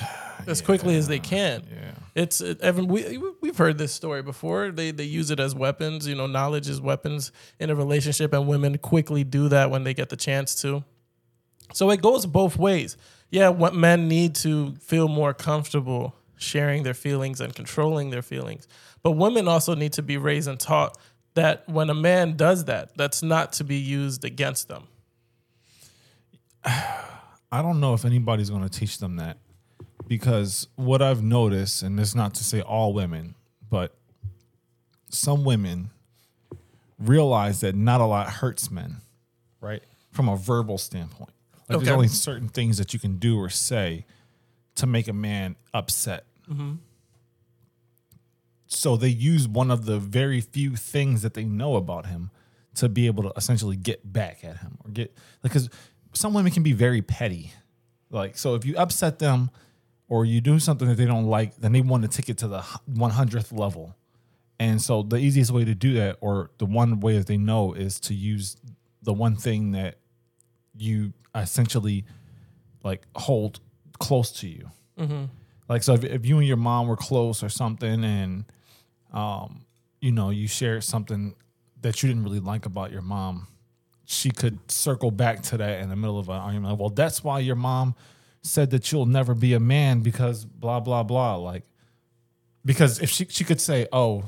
[0.46, 1.62] as quickly as they can.
[1.70, 1.92] Yeah.
[2.14, 2.86] It's it, Evan.
[2.86, 4.70] We we've heard this story before.
[4.70, 6.06] They they use it as weapons.
[6.06, 9.94] You know, knowledge is weapons in a relationship, and women quickly do that when they
[9.94, 10.84] get the chance to.
[11.72, 12.96] So it goes both ways.
[13.30, 18.68] Yeah, what men need to feel more comfortable sharing their feelings and controlling their feelings,
[19.02, 20.96] but women also need to be raised and taught
[21.34, 24.84] that when a man does that, that's not to be used against them.
[26.64, 29.38] I don't know if anybody's going to teach them that
[30.06, 33.34] because what I've noticed, and it's not to say all women,
[33.70, 33.94] but
[35.08, 35.90] some women
[36.98, 38.96] realize that not a lot hurts men,
[39.60, 39.82] right?
[40.12, 41.30] From a verbal standpoint.
[41.68, 41.84] Like Okay.
[41.86, 44.04] there's only certain things that you can do or say
[44.76, 46.24] to make a man upset.
[46.50, 46.74] Mm-hmm.
[48.66, 52.30] So they use one of the very few things that they know about him
[52.76, 55.70] to be able to essentially get back at him or get because
[56.12, 57.52] some women can be very petty.
[58.10, 59.50] Like so if you upset them
[60.08, 62.48] or you do something that they don't like, then they want to take it to
[62.48, 63.96] the 100th level.
[64.58, 67.72] And so the easiest way to do that or the one way that they know
[67.72, 68.56] is to use
[69.02, 69.96] the one thing that
[70.76, 72.04] you essentially
[72.82, 73.60] like hold
[73.98, 74.70] close to you.
[75.68, 78.44] Like so, if, if you and your mom were close or something, and
[79.12, 79.64] um,
[80.00, 81.34] you know, you shared something
[81.80, 83.48] that you didn't really like about your mom,
[84.04, 86.72] she could circle back to that in the middle of an argument.
[86.72, 87.94] Like, well, that's why your mom
[88.44, 91.34] said that you'll never be a man because blah blah blah.
[91.36, 91.64] Like,
[92.64, 94.24] because if she she could say, oh,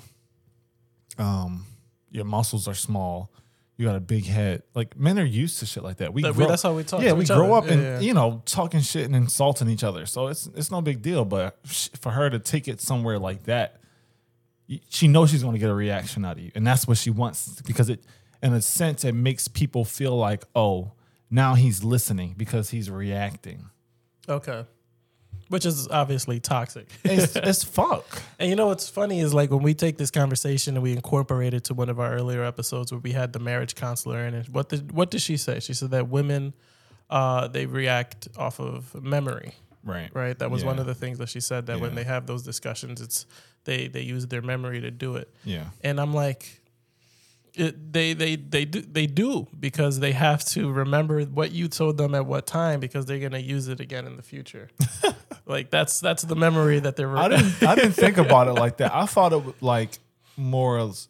[1.19, 1.67] um,
[2.11, 3.31] your muscles are small.
[3.79, 4.63] You got a big head.
[4.75, 6.15] Like men are used to shit like that.
[6.15, 7.67] We That- grow, that's how we talk Yeah, to we each grow other.
[7.67, 8.01] up and Yeah, yeah.
[8.01, 10.07] you know talking shit and insulting each other.
[10.07, 11.25] So it's it's no big deal.
[11.27, 13.81] But sh- for her to take it somewhere like that,
[14.67, 16.97] y- she knows she's going to get a reaction out of you, and that's what
[16.97, 18.03] she wants because it.
[18.43, 20.93] in a sense, it makes people feel like, oh,
[21.31, 23.69] now he's listening because he's reacting.
[24.29, 24.65] Okay.
[25.49, 26.89] Which is obviously toxic.
[27.05, 28.21] It's, it's fuck.
[28.41, 31.55] And you know what's funny is like when we take this conversation and we incorporate
[31.55, 34.49] it to one of our earlier episodes where we had the marriage counselor in it.
[34.49, 35.61] What did what did she say?
[35.61, 36.53] She said that women
[37.11, 39.53] uh, they react off of memory,
[39.85, 40.11] Right.
[40.13, 40.37] right?
[40.37, 43.01] That was one of the things that she said that when they have those discussions,
[43.01, 43.27] it's
[43.63, 45.33] they they use their memory to do it.
[45.45, 45.67] Yeah.
[45.83, 46.61] And I'm like,
[47.57, 51.97] it, they they they do they do because they have to remember what you told
[51.97, 54.69] them at what time because they're gonna use it again in the future.
[55.47, 57.17] like that's that's the memory that they're.
[57.17, 58.95] I didn't I didn't think about it like that.
[58.95, 59.99] I thought it was like
[60.37, 61.09] more as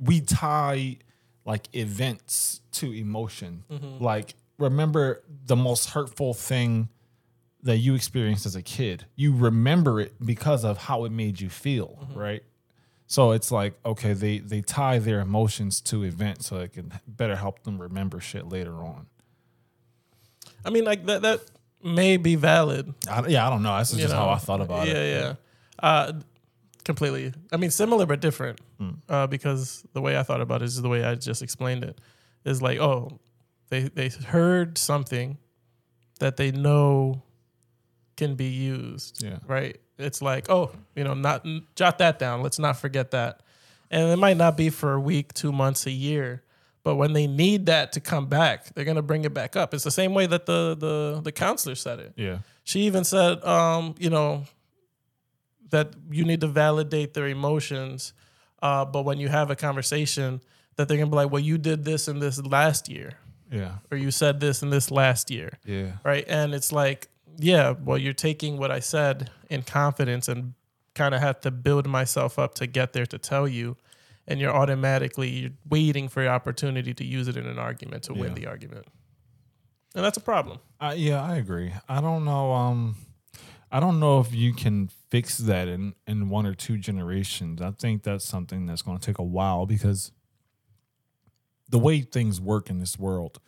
[0.00, 0.98] we tie
[1.44, 3.62] like events to emotion.
[3.70, 4.02] Mm-hmm.
[4.02, 6.88] Like remember the most hurtful thing
[7.62, 9.06] that you experienced as a kid.
[9.14, 12.18] You remember it because of how it made you feel, mm-hmm.
[12.18, 12.42] right?
[13.06, 17.36] So it's like okay, they they tie their emotions to events so it can better
[17.36, 19.06] help them remember shit later on.
[20.64, 21.40] I mean, like that that
[21.82, 22.94] may be valid.
[23.08, 23.76] I, yeah, I don't know.
[23.76, 24.30] That's just you how know?
[24.30, 25.12] I thought about yeah, it.
[25.12, 25.34] Yeah, yeah.
[25.78, 26.12] Uh,
[26.84, 27.32] completely.
[27.52, 28.60] I mean, similar but different.
[29.08, 31.98] Uh, because the way I thought about it is the way I just explained it.
[32.44, 33.18] Is like, oh,
[33.70, 35.38] they they heard something
[36.20, 37.22] that they know
[38.16, 39.22] can be used.
[39.22, 39.38] Yeah.
[39.46, 39.80] Right.
[39.98, 42.42] It's like, oh, you know, not jot that down.
[42.42, 43.40] Let's not forget that.
[43.90, 46.42] And it might not be for a week, two months, a year.
[46.82, 49.72] But when they need that to come back, they're gonna bring it back up.
[49.72, 52.38] It's the same way that the the the counselor said it Yeah.
[52.64, 54.44] she even said um you know
[55.70, 58.12] that you need to validate their emotions
[58.62, 60.40] uh but when you have a conversation
[60.76, 63.14] that they're gonna be like well you did this and this last year
[63.50, 63.76] Yeah.
[63.90, 65.92] or you said this and this last year Yeah.
[66.04, 70.54] right and it's like yeah well you're taking what i said in confidence and
[70.94, 73.76] kind of have to build myself up to get there to tell you
[74.26, 78.14] and you're automatically you're waiting for your opportunity to use it in an argument to
[78.14, 78.86] win the argument
[79.94, 81.72] and that's a problem Uh, yeah, I agree.
[81.88, 82.52] I don't know.
[82.52, 82.96] Um,
[83.70, 87.62] I don't know if you can fix that in in one or two generations.
[87.62, 90.12] I think that's something that's going to take a while because
[91.68, 93.40] the way things work in this world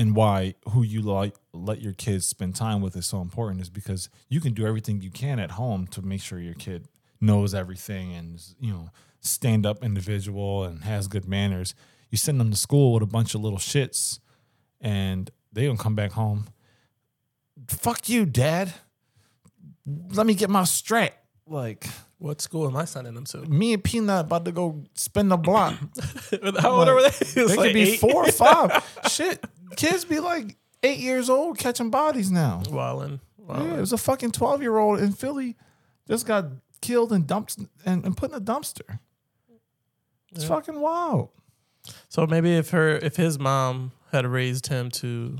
[0.00, 3.68] and why who you like let your kids spend time with is so important is
[3.68, 6.88] because you can do everything you can at home to make sure your kid
[7.20, 8.88] knows everything and you know
[9.20, 11.74] stand up individual and has good manners.
[12.08, 14.20] You send them to school with a bunch of little shits
[14.80, 16.46] and they gonna come back home.
[17.68, 18.72] Fuck you, dad.
[19.84, 21.10] Let me get my strat.
[21.46, 21.86] Like
[22.20, 25.36] what school am i sending them to me and Peanut about to go spin the
[25.36, 25.74] block.
[26.60, 27.08] How old are they?
[27.08, 28.00] It's they like could be eight.
[28.00, 28.86] four or five.
[29.10, 29.44] Shit,
[29.76, 32.62] kids be like eight years old catching bodies now.
[32.66, 33.20] Wildin'.
[33.48, 35.56] Yeah, it was a fucking twelve year old in Philly
[36.06, 36.46] just got
[36.80, 37.56] killed and dumped
[37.86, 38.98] and, and put in a dumpster.
[40.34, 41.30] It's fucking wild.
[42.08, 45.38] So maybe if her, if his mom had raised him to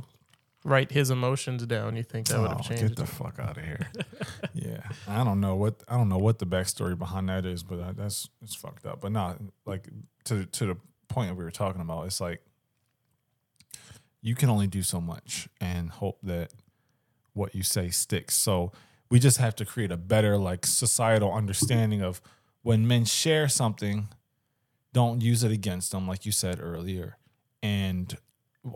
[0.64, 2.82] write his emotions down, you think that would have Oh, changed?
[2.88, 3.88] Get the fuck out of here.
[4.54, 7.76] yeah, I don't know what I don't know what the backstory behind that is, but
[7.78, 9.00] that- that's it's fucked up.
[9.00, 9.88] But not like
[10.24, 10.76] to to the
[11.08, 12.06] point that we were talking about.
[12.06, 12.42] It's like
[14.22, 16.52] you can only do so much and hope that
[17.32, 18.36] what you say sticks.
[18.36, 18.72] So
[19.10, 22.20] we just have to create a better like societal understanding of
[22.62, 24.08] when men share something,
[24.92, 27.16] don't use it against them, like you said earlier.
[27.62, 28.16] And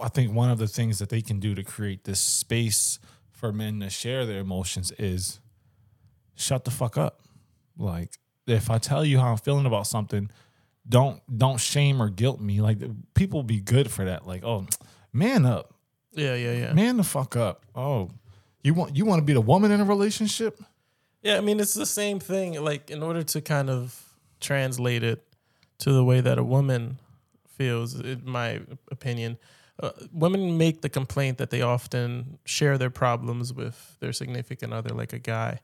[0.01, 2.99] I think one of the things that they can do to create this space
[3.31, 5.41] for men to share their emotions is
[6.35, 7.21] shut the fuck up.
[7.77, 10.31] Like if I tell you how I'm feeling about something,
[10.89, 12.61] don't don't shame or guilt me.
[12.61, 12.79] Like
[13.15, 14.27] people be good for that.
[14.27, 14.67] Like, oh,
[15.13, 15.75] man up.
[16.13, 16.73] Yeah, yeah, yeah.
[16.73, 17.65] Man the fuck up.
[17.75, 18.11] Oh.
[18.63, 20.59] You want you want to be the woman in a relationship?
[21.23, 22.63] Yeah, I mean it's the same thing.
[22.63, 24.01] Like in order to kind of
[24.41, 25.23] translate it
[25.79, 26.99] to the way that a woman
[27.49, 29.39] feels, in my opinion,
[29.83, 34.91] uh, women make the complaint that they often share their problems with their significant other,
[34.91, 35.59] like a guy,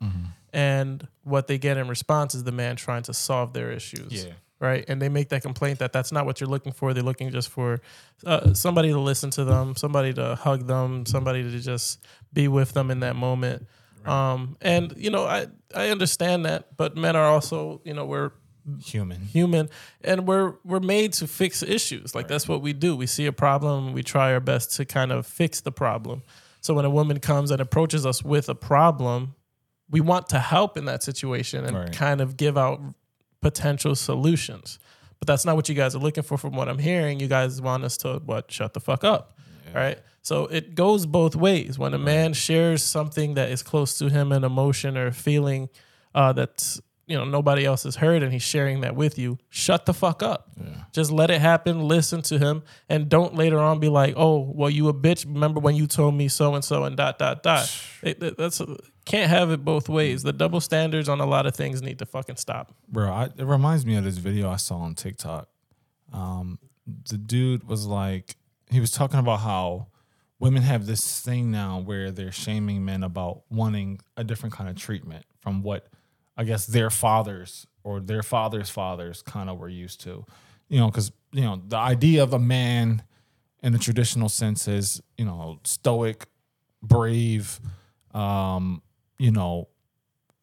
[0.52, 4.24] and what they get in response is the man trying to solve their issues.
[4.24, 4.32] Yeah.
[4.58, 6.92] Right, and they make that complaint that that's not what you're looking for.
[6.92, 7.80] They're looking just for
[8.26, 12.74] uh, somebody to listen to them, somebody to hug them, somebody to just be with
[12.74, 13.66] them in that moment.
[14.04, 18.32] Um, and you know, I I understand that, but men are also, you know, we're
[18.78, 19.22] Human.
[19.22, 19.68] human
[20.02, 22.14] and we're we're made to fix issues.
[22.14, 22.94] Like that's what we do.
[22.96, 26.22] We see a problem, we try our best to kind of fix the problem.
[26.60, 29.34] So when a woman comes and approaches us with a problem,
[29.90, 31.92] we want to help in that situation and Right.
[31.92, 32.80] kind of give out
[33.40, 34.78] potential solutions.
[35.18, 37.20] But that's not what you guys are looking for from what I'm hearing.
[37.20, 39.36] You guys want us to what shut the fuck up.
[39.74, 39.98] Right?
[40.22, 41.78] So it goes both ways.
[41.78, 45.68] When a man shares something that is close to him, an emotion or feeling
[46.14, 46.80] uh, that's
[47.10, 50.22] you know nobody else has heard, and he's sharing that with you, shut the fuck
[50.22, 50.48] up.
[50.56, 50.84] Yeah.
[50.92, 51.88] Just let it happen.
[51.88, 55.58] Listen to him, and don't later on be like, "Oh, well, you a bitch." Remember
[55.58, 57.70] when you told me so and so and dot dot dot.
[58.02, 58.62] It, that's
[59.04, 60.22] can't have it both ways.
[60.22, 62.74] The double standards on a lot of things need to fucking stop.
[62.88, 65.48] Bro, I, it reminds me of this video I saw on TikTok.
[66.10, 66.58] Um,
[67.10, 68.36] the dude was like,
[68.70, 69.88] he was talking about how
[70.38, 74.76] women have this thing now where they're shaming men about wanting a different kind of
[74.76, 75.88] treatment from what
[76.40, 80.24] I guess their fathers or their fathers' fathers kind of were used to.
[80.70, 83.02] You know, because, you know, the idea of a man
[83.62, 86.24] in the traditional sense is, you know, stoic,
[86.82, 87.60] brave,
[88.14, 88.80] um,
[89.18, 89.68] you know,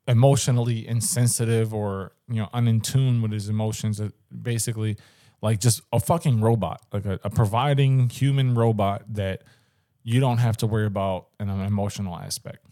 [0.08, 4.08] emotionally insensitive or you know unin tune with his emotions uh,
[4.42, 4.96] basically
[5.42, 9.44] like just a fucking robot like a, a providing human robot that
[10.04, 12.67] you don't have to worry about in an emotional aspect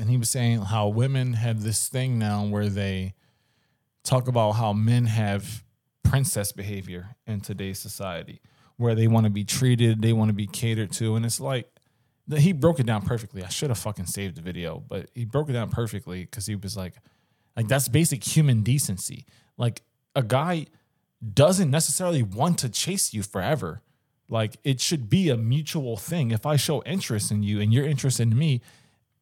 [0.00, 3.14] and he was saying how women have this thing now where they
[4.04, 5.64] talk about how men have
[6.02, 8.40] princess behavior in today's society
[8.76, 11.68] where they want to be treated they want to be catered to and it's like
[12.34, 13.44] he broke it down perfectly.
[13.44, 16.56] I should have fucking saved the video, but he broke it down perfectly because he
[16.56, 16.94] was like,
[17.56, 19.26] like that's basic human decency.
[19.56, 19.82] Like
[20.14, 20.66] a guy
[21.32, 23.82] doesn't necessarily want to chase you forever.
[24.28, 26.32] Like it should be a mutual thing.
[26.32, 28.60] If I show interest in you and you're interested in me,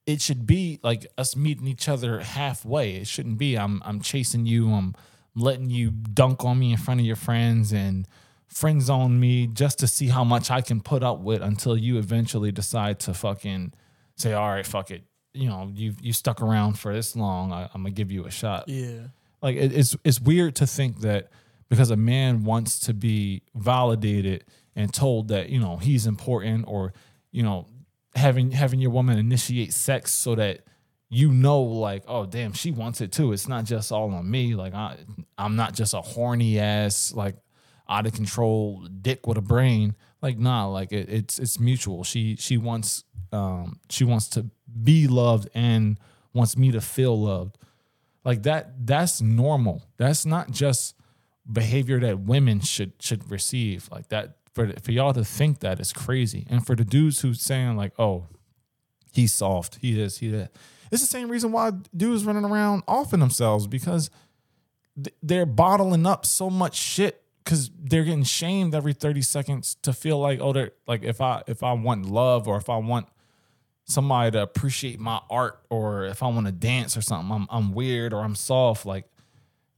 [0.07, 2.97] it should be like us meeting each other halfway.
[2.97, 4.73] It shouldn't be I'm I'm chasing you.
[4.73, 4.95] I'm
[5.35, 8.07] letting you dunk on me in front of your friends and
[8.49, 11.99] friend zone me just to see how much I can put up with until you
[11.99, 13.73] eventually decide to fucking
[14.17, 15.03] say, all right, fuck it.
[15.33, 17.53] You know, you you stuck around for this long.
[17.53, 18.69] I, I'm gonna give you a shot.
[18.69, 19.09] Yeah.
[19.43, 21.31] Like it, it's it's weird to think that
[21.69, 24.45] because a man wants to be validated
[24.77, 26.93] and told that you know he's important, or
[27.33, 27.67] you know
[28.15, 30.61] having having your woman initiate sex so that
[31.09, 33.33] you know like oh damn she wants it too.
[33.33, 34.55] It's not just all on me.
[34.55, 34.97] Like I
[35.39, 37.37] I'm not just a horny ass like
[37.89, 39.95] out of control dick with a brain.
[40.23, 42.05] Like nah, like it, it's it's mutual.
[42.05, 44.47] She she wants um she wants to
[44.83, 45.99] be loved and
[46.33, 47.59] wants me to feel loved
[48.25, 50.95] like that that's normal that's not just
[51.51, 55.93] behavior that women should should receive like that for for y'all to think that is
[55.93, 58.27] crazy and for the dudes who's saying like oh
[59.13, 60.49] he's soft he is he is
[60.91, 64.11] it's the same reason why dudes running around offing themselves because
[64.97, 69.93] th- they're bottling up so much shit because they're getting shamed every 30 seconds to
[69.93, 73.07] feel like oh they're like if i if i want love or if i want
[73.85, 77.73] somebody to appreciate my art or if I want to dance or something, I'm I'm
[77.73, 78.87] weird or I'm soft.
[78.87, 79.07] Like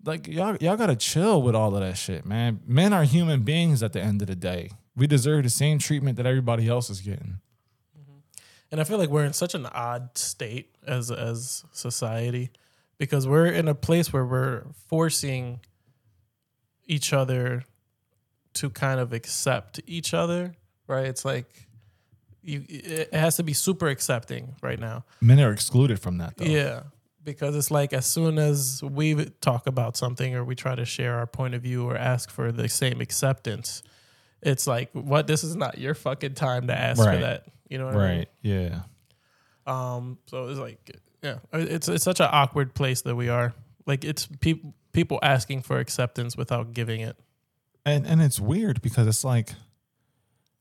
[0.06, 2.60] like y'all y'all gotta chill with all of that shit, man.
[2.66, 4.70] Men are human beings at the end of the day.
[4.96, 7.40] We deserve the same treatment that everybody else is getting.
[7.98, 8.18] Mm-hmm.
[8.72, 12.50] And I feel like we're in such an odd state as as society
[12.98, 15.60] because we're in a place where we're forcing
[16.86, 17.64] each other
[18.54, 20.54] to kind of accept each other,
[20.86, 21.06] right?
[21.06, 21.66] It's like
[22.42, 25.04] you it has to be super accepting right now.
[25.20, 26.44] Men are excluded from that though.
[26.44, 26.82] Yeah.
[27.26, 31.16] Because it's like as soon as we talk about something or we try to share
[31.16, 33.82] our point of view or ask for the same acceptance,
[34.40, 35.26] it's like, what?
[35.26, 37.46] This is not your fucking time to ask for that.
[37.68, 38.18] You know what I mean?
[38.18, 38.28] Right.
[38.42, 38.80] Yeah.
[39.66, 43.52] Um, so it's like, yeah, it's it's such an awkward place that we are.
[43.86, 47.16] Like it's people people asking for acceptance without giving it.
[47.84, 49.50] And and it's weird because it's like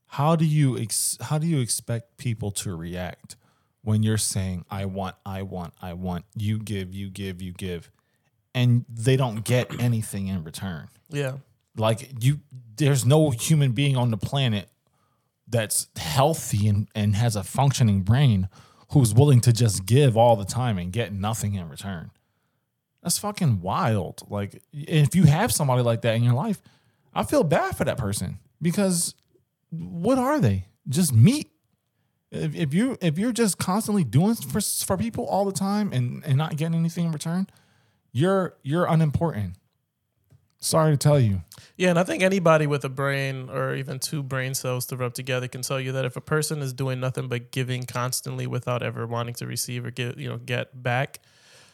[0.08, 3.36] how do you ex- how do you expect people to react
[3.86, 7.90] when you're saying I want, I want, I want, you give, you give, you give
[8.54, 10.88] and they don't get anything in return.
[11.10, 11.34] Yeah,
[11.78, 12.40] like you
[12.78, 14.70] there's no human being on the planet
[15.48, 18.50] that's healthy and, and has a functioning brain
[18.92, 22.12] who's willing to just give all the time and get nothing in return.
[23.04, 24.24] That's fucking wild.
[24.30, 26.62] Like if you have somebody like that in your life
[27.18, 29.16] i feel bad for that person because
[29.70, 30.66] what are they?
[30.88, 31.50] Just meat
[32.32, 36.24] if, if you if you're just constantly doing for for people all the time and
[36.26, 37.48] and not getting anything in return
[38.16, 39.56] you're you're unimportant.
[40.62, 41.42] Sorry to tell you.
[41.76, 45.14] Yeah, and I think anybody with a brain or even two brain cells to rub
[45.14, 48.82] together can tell you that if a person is doing nothing but giving constantly without
[48.82, 51.20] ever wanting to receive or get you know get back,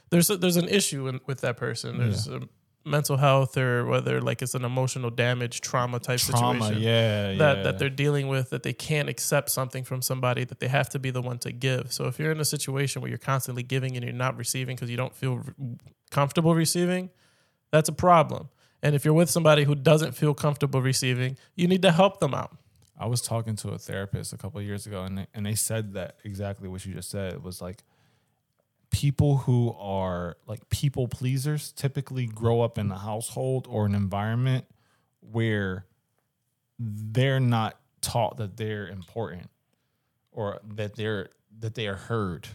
[0.09, 1.99] there's a, there's an issue in, with that person.
[1.99, 2.41] There's a
[2.83, 6.81] mental health or whether like it's an emotional damage trauma type trauma situation.
[6.81, 7.63] yeah that yeah.
[7.63, 10.99] that they're dealing with that they can't accept something from somebody that they have to
[10.99, 11.93] be the one to give.
[11.93, 14.89] So if you're in a situation where you're constantly giving and you're not receiving because
[14.89, 15.43] you don't feel
[16.09, 17.09] comfortable receiving,
[17.71, 18.49] that's a problem.
[18.83, 22.33] And if you're with somebody who doesn't feel comfortable receiving, you need to help them
[22.33, 22.57] out.
[22.97, 25.55] I was talking to a therapist a couple of years ago, and they, and they
[25.55, 27.33] said that exactly what you just said.
[27.33, 27.83] It was like
[28.91, 34.65] people who are like people pleasers typically grow up in a household or an environment
[35.21, 35.85] where
[36.77, 39.49] they're not taught that they're important
[40.31, 41.29] or that they're
[41.59, 42.47] that they are heard.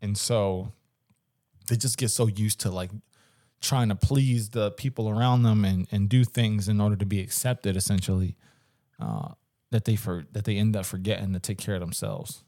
[0.00, 0.72] And so
[1.68, 2.90] they just get so used to like
[3.60, 7.20] trying to please the people around them and and do things in order to be
[7.20, 8.36] accepted essentially
[9.00, 9.30] uh,
[9.72, 12.44] that they for that they end up forgetting to take care of themselves.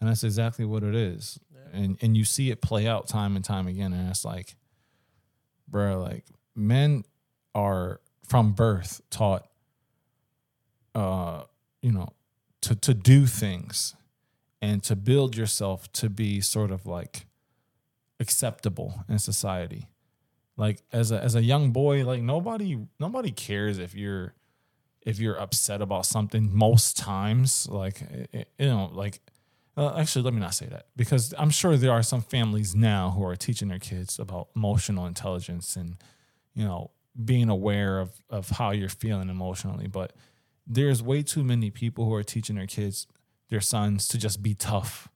[0.00, 1.38] And that's exactly what it is
[1.74, 4.56] and and you see it play out time and time again and it's like
[5.68, 7.04] bro like men
[7.54, 9.46] are from birth taught
[10.94, 11.42] uh
[11.82, 12.08] you know
[12.60, 13.94] to to do things
[14.64, 17.26] and to build yourself to be sort of like
[18.18, 19.88] acceptable in society.
[20.56, 24.34] Like as a as a young boy like nobody nobody cares if you're
[25.02, 27.68] if you're upset about something most times.
[27.68, 29.20] Like eh, eh, you know like
[29.76, 33.10] uh, actually let me not say that because i'm sure there are some families now
[33.10, 35.96] who are teaching their kids about emotional intelligence and
[36.54, 36.90] you know
[37.22, 39.86] being aware of of how you're feeling emotionally.
[39.86, 40.12] But
[40.66, 43.06] there's way too many people who are teaching their kids
[43.50, 45.08] their sons to just be tough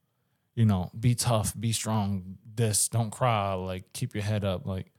[0.55, 4.67] you know be tough be strong this don't cry like keep your head up.
[4.67, 4.93] Like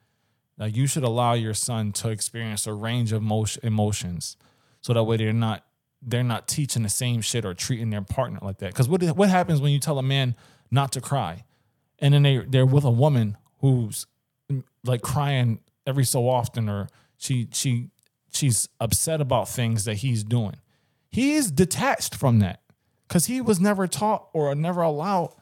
[0.58, 3.22] like you should allow your son to experience a range of
[3.64, 4.38] emotions
[4.82, 5.64] so that way they're not
[6.02, 8.72] they're not teaching the same shit or treating their partner like that.
[8.72, 10.36] Because what what happens when you tell a man
[10.72, 11.44] not to cry?
[12.00, 14.06] And then they they're with a woman who's
[14.84, 16.88] like crying every so often or
[17.18, 17.90] she she
[18.32, 20.56] she's upset about things that he's doing.
[21.10, 22.62] He is detached from that
[23.08, 25.34] because he was never taught or never allowed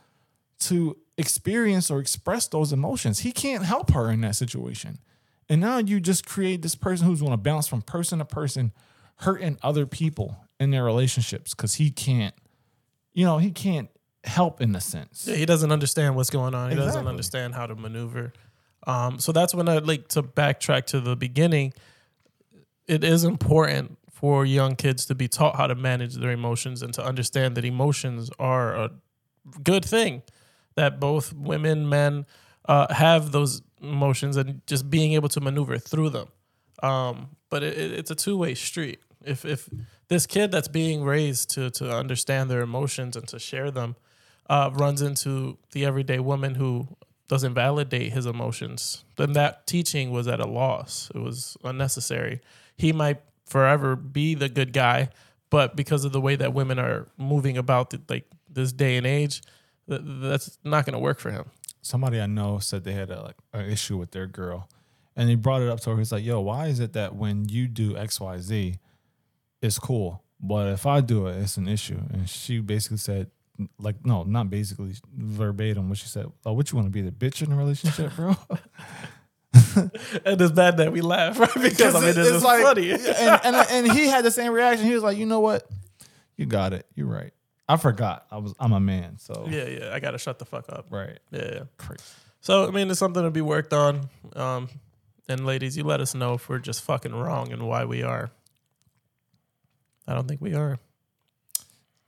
[0.59, 3.19] to experience or express those emotions.
[3.19, 4.99] He can't help her in that situation.
[5.49, 8.71] And now you just create this person who's going to bounce from person to person
[9.17, 12.33] hurting other people in their relationships because he can't
[13.13, 13.89] you know he can't
[14.23, 16.69] help in a sense Yeah, he doesn't understand what's going on.
[16.69, 18.33] He doesn't understand how to maneuver.
[18.85, 21.73] Um, so that's when I like to backtrack to the beginning.
[22.87, 26.93] It is important for young kids to be taught how to manage their emotions and
[26.93, 28.91] to understand that emotions are a
[29.63, 30.23] good thing.
[30.75, 32.25] That both women, men
[32.67, 36.27] uh, have those emotions and just being able to maneuver through them.
[36.83, 38.99] Um, but it, it, it's a two way street.
[39.27, 39.69] If if
[40.07, 43.95] this kid that's being raised to to understand their emotions and to share them
[44.49, 46.87] uh, runs into the everyday woman who
[47.27, 51.11] doesn't validate his emotions, then that teaching was at a loss.
[51.13, 52.39] It was unnecessary.
[52.77, 55.09] He might forever be the good guy,
[55.49, 59.05] but because of the way that women are moving about the, like this day and
[59.05, 59.41] age,
[59.89, 61.45] th- that's not going to work for him.
[61.81, 64.69] somebody I know said they had a, like an issue with their girl,
[65.15, 65.97] and he brought it up to her.
[65.97, 68.79] He's like, "Yo, why is it that when you do X, Y, Z,
[69.61, 73.31] it's cool, but if I do it, it's an issue?" And she basically said,
[73.79, 75.89] "Like, no, not basically verbatim.
[75.89, 76.27] What she said?
[76.45, 78.35] Oh, what you want to be the bitch in the relationship, bro?"
[80.25, 81.49] And it's bad that we laugh, right?
[81.61, 82.91] Because I mean, this is funny.
[82.91, 84.85] and, and and he had the same reaction.
[84.85, 85.67] He was like, "You know what?
[86.35, 86.85] You got it.
[86.95, 87.31] You're right.
[87.67, 88.25] I forgot.
[88.31, 88.53] I was.
[88.59, 89.17] I'm a man.
[89.17, 89.89] So yeah, yeah.
[89.93, 90.87] I gotta shut the fuck up.
[90.89, 91.19] right.
[91.31, 91.63] Yeah, yeah.
[91.77, 92.03] Crazy.
[92.41, 94.09] So I mean, it's something to be worked on.
[94.35, 94.69] Um,
[95.29, 98.31] and ladies, you let us know if we're just fucking wrong and why we are.
[100.07, 100.79] I don't think we are.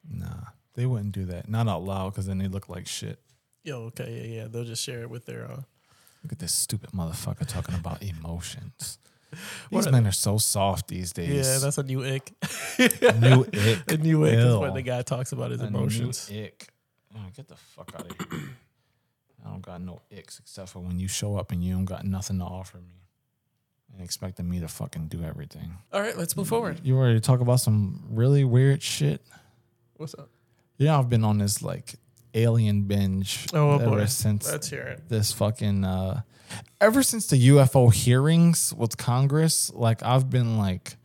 [0.10, 0.46] Nah,
[0.76, 1.50] they wouldn't do that.
[1.50, 3.20] Not out loud because then they look like shit.
[3.64, 4.48] Yo, okay, yeah, yeah.
[4.48, 5.46] They'll just share it with their.
[5.46, 5.62] Uh,
[6.24, 8.98] Look at this stupid motherfucker talking about emotions.
[9.70, 11.46] What These a- men are so soft these days.
[11.48, 12.34] yeah, that's a new ick.
[12.80, 12.86] new
[13.54, 13.92] ick.
[13.92, 16.32] a new ick is when the guy talks about his A new emotions.
[16.34, 16.68] ick.
[17.16, 18.40] Oh, get the fuck out of here.
[19.46, 22.06] I don't got no icks except for when you show up and you don't got
[22.06, 23.04] nothing to offer me
[24.00, 25.78] and expecting me to fucking do everything.
[25.92, 26.80] All right, let's move forward.
[26.84, 29.22] You ready to talk about some really weird shit?
[29.98, 30.30] What's up?
[30.78, 31.96] Yeah, I've been on this like
[32.34, 34.06] alien binge Oh, ever boy.
[34.06, 35.10] since Let's hear it.
[35.10, 36.22] this fucking uh
[36.80, 40.96] ever since the UFO hearings with Congress, like I've been like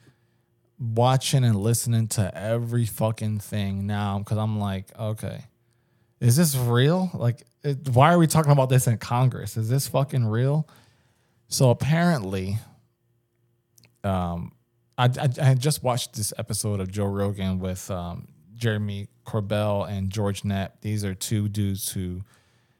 [0.79, 5.45] watching and listening to every fucking thing now because I'm like, okay,
[6.21, 7.11] is this real?
[7.13, 9.57] Like, it, why are we talking about this in Congress?
[9.57, 10.69] Is this fucking real?
[11.49, 12.59] So apparently,
[14.05, 14.53] um,
[14.97, 20.11] I, I, I just watched this episode of Joe Rogan with um, Jeremy Corbell and
[20.11, 20.81] George Knapp.
[20.81, 22.23] These are two dudes who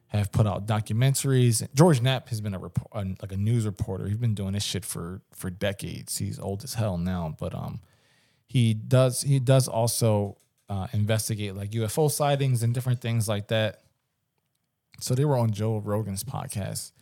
[0.09, 1.67] have put out documentaries.
[1.75, 4.07] George Knapp has been a, report, like a news reporter.
[4.07, 6.19] He's been doing this shit for for decades.
[6.19, 7.81] He's old as hell now, but um,
[8.47, 13.81] he does he does also uh, investigate like UFO sightings and different things like that.
[15.01, 16.93] So they were on Joe Rogan's podcast,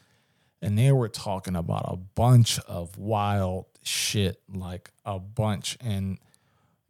[0.62, 6.18] and they were talking about a bunch of wild shit, like a bunch, and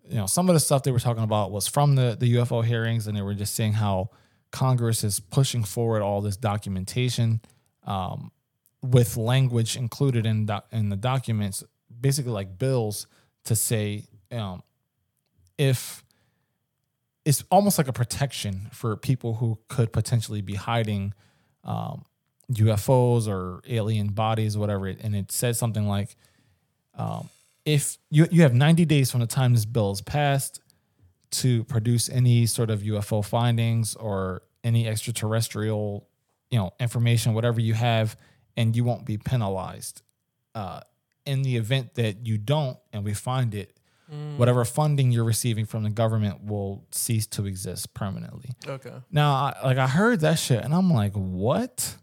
[0.09, 2.65] you know some of the stuff they were talking about was from the the UFO
[2.65, 4.11] hearings, and they were just seeing how
[4.51, 7.41] Congress is pushing forward all this documentation
[7.85, 8.31] um,
[8.83, 11.65] with language included in doc- in the documents,
[12.01, 13.07] basically like bills
[13.45, 14.63] to say um,
[15.59, 16.05] if
[17.25, 21.15] it's almost like a protection for people who could potentially be hiding
[21.65, 22.05] um,
[22.53, 24.87] UFOs or alien bodies, whatever.
[24.87, 26.17] And it says something like,
[26.95, 27.29] um,
[27.65, 30.61] if you you have 90 days from the time this bill is passed
[31.31, 36.07] to produce any sort of UFO findings or any extraterrestrial,
[36.51, 38.17] you know, information, whatever you have,
[38.57, 40.03] and you won't be penalized.
[40.55, 40.81] Uh,
[41.25, 43.79] in the event that you don't, and we find it,
[44.37, 48.51] whatever funding you're receiving from the government will cease to exist permanently.
[48.67, 48.93] Okay.
[49.11, 51.97] Now, I, like I heard that shit, and I'm like, what?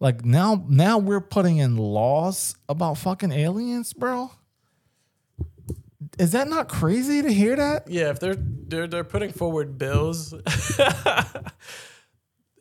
[0.00, 4.30] Like now, now we're putting in laws about fucking aliens, bro.
[6.18, 7.88] Is that not crazy to hear that?
[7.88, 10.34] Yeah, if they're they're they're putting forward bills,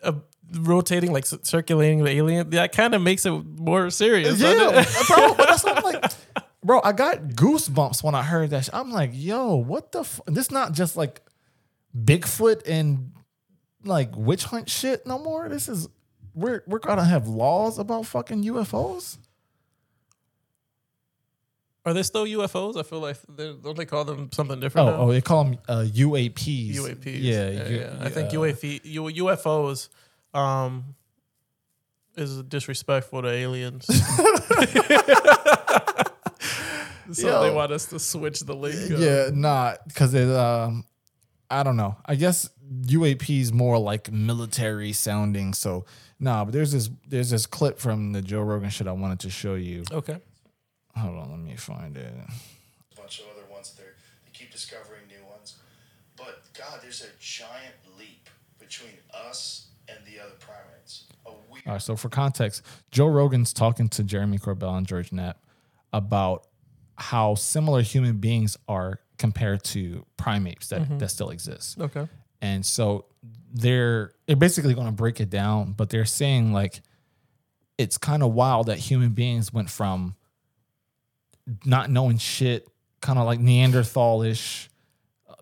[0.04, 0.12] uh,
[0.54, 4.40] rotating like circulating the alien, that kind of makes it more serious.
[4.40, 5.34] Yeah, bro.
[5.34, 6.12] That's what I'm like,
[6.64, 6.82] bro.
[6.84, 8.66] I got goosebumps when I heard that.
[8.66, 8.74] Shit.
[8.74, 10.02] I'm like, yo, what the?
[10.02, 10.22] F-?
[10.28, 11.22] This not just like
[11.98, 13.14] Bigfoot and
[13.84, 15.50] like witch hunt shit no more.
[15.50, 15.88] This is
[16.40, 19.18] we're we're gonna have laws about fucking UFOs.
[21.86, 22.78] Are they still UFOs?
[22.78, 24.90] I feel like they don't they call them something different.
[24.90, 24.98] Oh, now?
[24.98, 26.76] oh, they call them uh, UAPs.
[26.76, 27.22] UAPs.
[27.22, 27.98] Yeah, yeah, yeah.
[28.00, 29.90] I think UAP, U, UFOs
[30.34, 30.96] um,
[32.16, 33.86] is disrespectful to aliens.
[37.12, 37.42] so Yo.
[37.44, 38.98] they want us to switch the lingo.
[38.98, 40.30] Yeah, not because it.
[40.30, 40.86] Um,
[41.50, 41.98] I don't know.
[42.06, 45.54] I guess UAP is more like military sounding.
[45.54, 45.86] So
[46.20, 49.30] nah, but there's this there's this clip from the Joe Rogan shit I wanted to
[49.30, 49.84] show you.
[49.92, 50.20] Okay.
[50.96, 52.14] Hold on, let me find it.
[52.14, 53.96] a bunch of other ones there.
[54.26, 55.56] They keep discovering new ones.
[56.18, 61.06] But God, there's a giant leap between us and the other primates.
[61.26, 65.12] A weird All right, so for context, Joe Rogan's talking to Jeremy Corbell and George
[65.12, 65.38] Knapp
[65.94, 66.48] about
[66.96, 70.98] how similar human beings are compared to primates that, mm-hmm.
[70.98, 71.80] that still exist.
[71.80, 72.08] Okay.
[72.42, 73.06] And so
[73.54, 76.82] they're they're basically going to break it down, but they're saying like
[77.78, 80.16] it's kind of wild that human beings went from
[81.66, 82.68] not knowing shit,
[83.02, 84.68] kind of like Neanderthalish,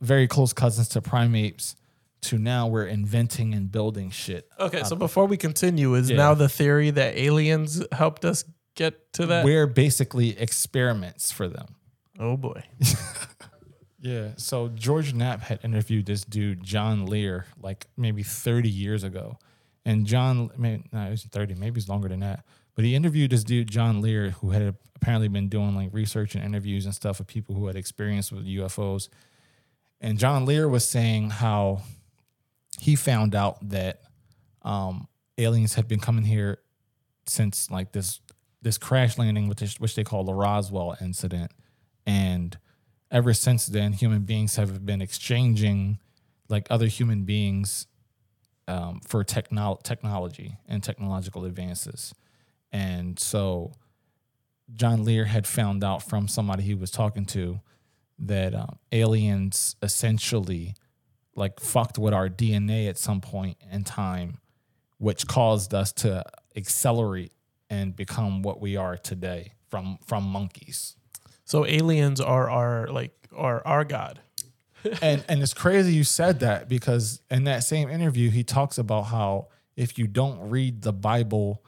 [0.02, 1.76] very close cousins to primates,
[2.22, 4.48] to now we're inventing and building shit.
[4.60, 4.84] Okay.
[4.84, 6.18] So uh, before we continue, is Yeah.
[6.18, 8.44] now the theory that aliens helped us
[8.76, 9.44] get to that?
[9.46, 11.76] We're basically experiments for them.
[12.20, 12.64] oh boy.
[14.08, 14.30] Yeah.
[14.38, 19.38] So George Knapp had interviewed this dude, John Lear, like maybe 30 years ago.
[19.86, 22.46] And John, mean, no, it was 30, maybe it's longer than that.
[22.74, 26.44] But he interviewed this dude, John Lear, who had apparently been doing like research and
[26.44, 29.10] interviews and stuff with people who had experience with UFOs.
[30.00, 31.82] And John Lear was saying how
[32.80, 34.04] he found out that
[34.62, 36.60] um, aliens had been coming here
[37.26, 38.22] since like this
[38.62, 41.52] this crash landing, which, is, which they call the Roswell incident.
[42.06, 42.58] And
[43.12, 46.00] ever since then, human beings have been exchanging
[46.50, 47.88] like other human beings
[48.68, 52.14] um, for technol- technology and technological advances.
[52.72, 53.74] And so
[54.74, 57.62] John Lear had found out from somebody he was talking to
[58.20, 60.76] that um, aliens essentially
[61.36, 64.40] like fucked with our DNA at some point in time,
[64.98, 66.24] which caused us to
[66.56, 67.32] accelerate
[67.70, 70.96] and become what we are today from from monkeys.
[71.48, 74.20] So aliens are our like are our god.
[75.02, 79.04] and and it's crazy you said that because in that same interview he talks about
[79.04, 81.64] how if you don't read the Bible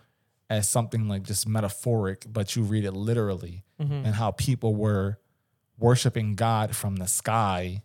[0.49, 3.93] as something like just metaphoric, but you read it literally, mm-hmm.
[4.05, 5.17] and how people were
[5.77, 7.83] worshiping God from the sky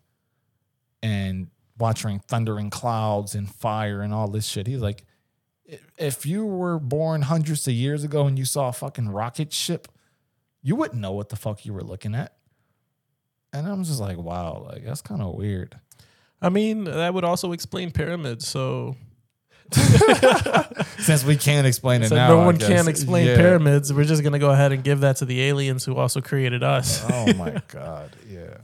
[1.01, 1.47] and
[1.79, 4.67] watching thundering clouds and fire and all this shit.
[4.67, 5.05] He's like,
[5.65, 9.53] "If- if you were born hundreds of years ago and you saw a fucking rocket
[9.53, 9.87] ship,
[10.65, 12.35] you wouldn't know what the fuck you were looking at.
[13.53, 15.79] And I'm just like, wow, like that's kind of weird.
[16.43, 18.49] I mean, that would also explain pyramids.
[18.49, 18.97] So,
[20.99, 23.37] Since we can't explain it so now, no one can explain Yeah.
[23.37, 23.93] pyramids.
[23.93, 27.05] We're just gonna go ahead and give that to the aliens who also created us.
[27.11, 28.59] Oh my god, yeah,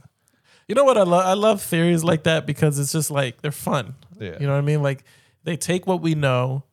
[0.67, 1.25] You know what I love?
[1.25, 3.95] I love theories like that because it's just like they're fun.
[4.19, 4.37] yeah.
[4.39, 4.81] You know what I mean?
[4.83, 5.03] Like
[5.43, 6.63] they take what we know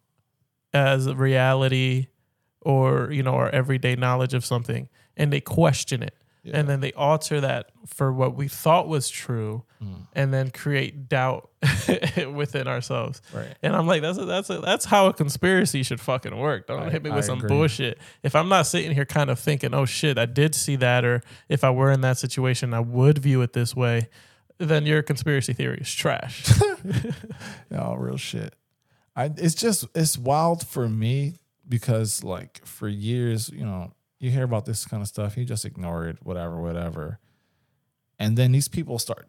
[0.75, 2.09] as reality
[2.61, 6.15] or, you know, our everyday knowledge of something and they question it.
[6.45, 6.59] Yeah.
[6.61, 10.09] And then they alter that for what we thought was true Mm.
[10.13, 11.51] and then create doubt
[12.35, 13.23] within ourselves.
[13.33, 13.55] Right.
[13.63, 16.67] And I'm like, that's a, that's a, that's how a conspiracy should fucking work.
[16.67, 17.49] Don't I- hit me I with some agree.
[17.49, 17.99] bullshit.
[18.25, 21.23] If I'm not sitting here kind of thinking, oh shit, I did see that, or
[21.49, 24.09] if I were in that situation, I would view it this way,
[24.59, 26.45] then your conspiracy theory is trash.
[27.71, 28.55] No, real shit.
[29.15, 31.35] I it's just it's wild for me
[31.69, 35.65] because like for years, you know, you hear about this kind of stuff, you just
[35.65, 37.19] ignore it, whatever, whatever.
[38.19, 39.27] And then these people start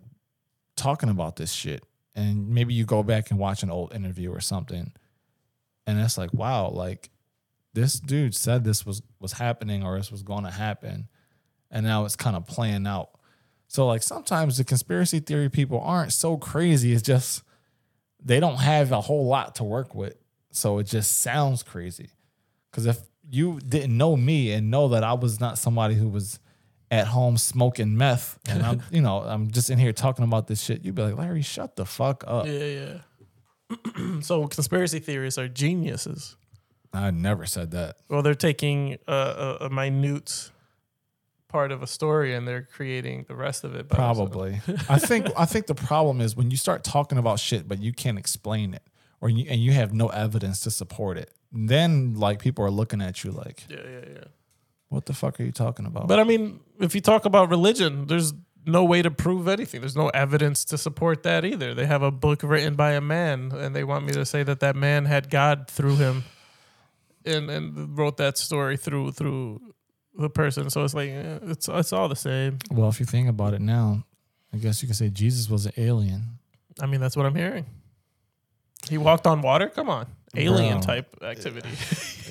[0.75, 1.83] talking about this shit.
[2.15, 4.91] And maybe you go back and watch an old interview or something.
[5.85, 7.09] And it's like, wow, like
[7.73, 11.07] this dude said this was was happening or this was going to happen.
[11.71, 13.11] And now it's kind of playing out.
[13.67, 16.93] So like sometimes the conspiracy theory people aren't so crazy.
[16.93, 17.43] It's just
[18.21, 20.15] they don't have a whole lot to work with.
[20.51, 22.09] So it just sounds crazy.
[22.71, 22.99] Cause if
[23.29, 26.39] you didn't know me and know that I was not somebody who was
[26.91, 30.61] at home smoking meth and I'm, you know, I'm just in here talking about this
[30.61, 32.47] shit, you'd be like, Larry, shut the fuck up.
[32.47, 32.99] Yeah,
[33.69, 34.19] yeah.
[34.21, 36.35] so conspiracy theorists are geniuses.
[36.91, 37.97] I never said that.
[38.09, 40.49] Well, they're taking a, a, a minute
[41.47, 43.89] part of a story and they're creating the rest of it.
[43.89, 44.61] Probably.
[44.89, 47.91] I think I think the problem is when you start talking about shit but you
[47.93, 48.83] can't explain it
[49.21, 51.31] or you, and you have no evidence to support it.
[51.51, 54.23] Then like people are looking at you like, Yeah, yeah, yeah.
[54.89, 56.07] what the fuck are you talking about?
[56.07, 58.33] But I mean, if you talk about religion, there's
[58.65, 59.81] no way to prove anything.
[59.81, 61.73] There's no evidence to support that either.
[61.73, 64.59] They have a book written by a man, and they want me to say that
[64.59, 66.23] that man had God through him,
[67.25, 69.59] and and wrote that story through through
[70.17, 70.69] the person.
[70.69, 72.59] So it's like eh, it's it's all the same.
[72.69, 74.03] well, if you think about it now,
[74.53, 76.37] I guess you can say Jesus was an alien.
[76.79, 77.65] I mean, that's what I'm hearing.
[78.89, 79.69] He walked on water.
[79.69, 80.81] Come on, alien Bro.
[80.81, 81.69] type activity.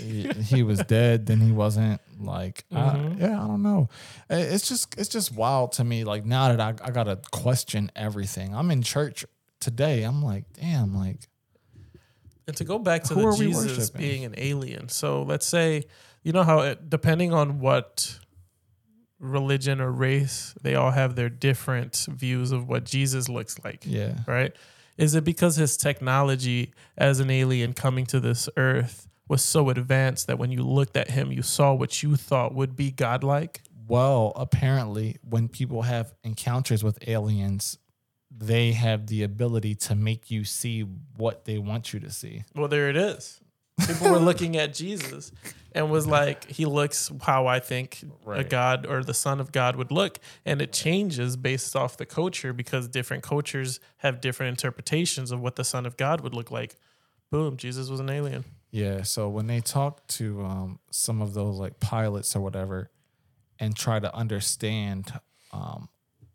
[0.01, 3.21] he, he was dead then he wasn't like I- Mhm.
[3.21, 3.89] yeah i don't know
[4.31, 8.55] it's just it's just wild to me like now that I, I gotta question everything
[8.55, 9.25] i'm in church
[9.61, 11.29] today i'm like damn like
[12.47, 14.89] And to go back to the Jesus being an alien.
[14.89, 15.85] So let's say,
[16.23, 18.19] you know how it, depending on what
[19.21, 24.15] religion or race, they all have their different views of what Jesus looks like, yeah
[24.27, 24.55] right?
[24.99, 30.27] Is it because his technology as an alien coming to this earth was so advanced
[30.27, 33.63] that when you looked at him, you saw what you thought would be godlike?
[33.89, 37.79] well apparently when people have encounters with aliens
[38.31, 40.83] they have the ability to make you see
[41.17, 43.41] what they want you to see Well, there it is.
[43.87, 45.33] People were looking at Jesus
[45.73, 49.77] and was like, he looks how I think a God or the Son of God
[49.77, 50.19] would look.
[50.45, 55.57] And it changes based off the culture because different cultures have different interpretations of what
[55.57, 56.77] the Son of God would look like.
[57.31, 58.45] Boom, Jesus was an alien.
[58.71, 62.91] Yeah, so when they talk to um, some of those like pilots or whatever,
[63.59, 65.13] and try to understand,
[65.53, 65.89] um,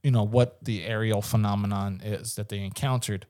[0.03, 3.25] you know, what the aerial phenomenon is that they encountered,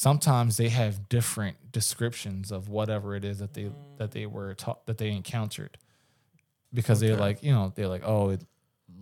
[0.00, 3.74] sometimes they have different descriptions of whatever it is that they mm.
[3.98, 5.76] that they were taught that they encountered,
[6.72, 8.42] because they're like, you know, they're like, oh, it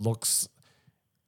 [0.00, 0.48] looks.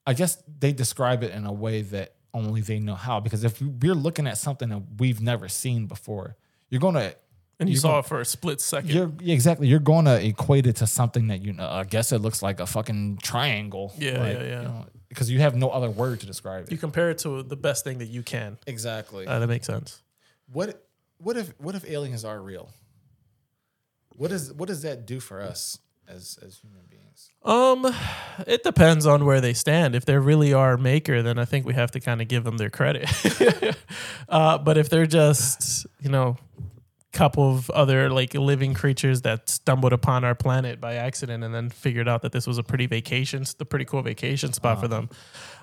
[0.05, 3.21] I guess they describe it in a way that only they know how.
[3.21, 6.37] Because if we're looking at something that we've never seen before,
[6.69, 7.15] you're gonna
[7.61, 8.91] And you saw going- it for a split second.
[8.91, 9.69] you're exactly.
[9.69, 11.69] You're going to equate it to something that you know.
[11.69, 13.93] I guess it looks like a fucking triangle.
[13.99, 14.85] Yeah, like, yeah, yeah.
[15.11, 16.73] because you have no other word to describe it.
[16.73, 18.57] You compare it to the best thing that you can.
[18.67, 19.27] exactly.
[19.27, 20.03] Uh, that makes sense.
[20.51, 20.87] what
[21.19, 22.71] What if What if aliens are real?
[24.09, 27.31] What is What does that do for us as as human beings?
[27.45, 27.87] Um,
[28.47, 29.95] it depends on where they stand.
[29.95, 32.57] If they're really our maker, then I think we have to kind of give them
[32.57, 33.09] their credit.
[34.29, 36.37] uh, but if they're just, you know,
[37.13, 41.69] couple of other like living creatures that stumbled upon our planet by accident and then
[41.69, 45.09] figured out that this was a pretty vacation, the pretty cool vacation spot for them,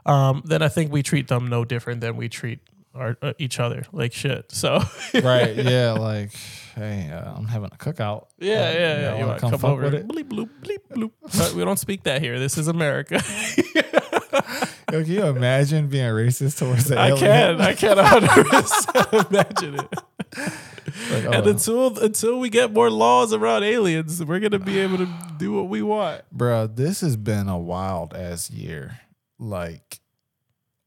[0.06, 2.60] um, then I think we treat them no different than we treat
[2.96, 4.52] our uh, each other like shit.
[4.52, 4.82] So
[5.14, 5.56] right?
[5.56, 5.92] Yeah.
[5.94, 6.32] Like,
[6.76, 8.26] hey, uh, I'm having a cookout.
[8.40, 9.20] yeah, Uh, yeah, yeah.
[9.20, 9.84] You to come come, over?
[9.84, 10.08] with it?
[10.08, 11.54] Bleep bloop bleep bloop.
[11.54, 12.40] We don't speak that here.
[12.40, 13.22] This is America.
[14.92, 17.20] Yo, can you imagine being racist towards the I alien?
[17.20, 17.62] can.
[17.62, 20.54] I can 100% imagine it.
[21.12, 24.98] Like, And oh, until until we get more laws around aliens, we're gonna be able
[24.98, 26.24] to do what we want.
[26.32, 29.00] bro this has been a wild ass year.
[29.40, 30.00] Like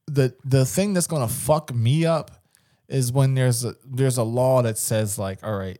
[0.07, 2.31] the the thing that's gonna fuck me up
[2.89, 5.79] is when there's a there's a law that says like all right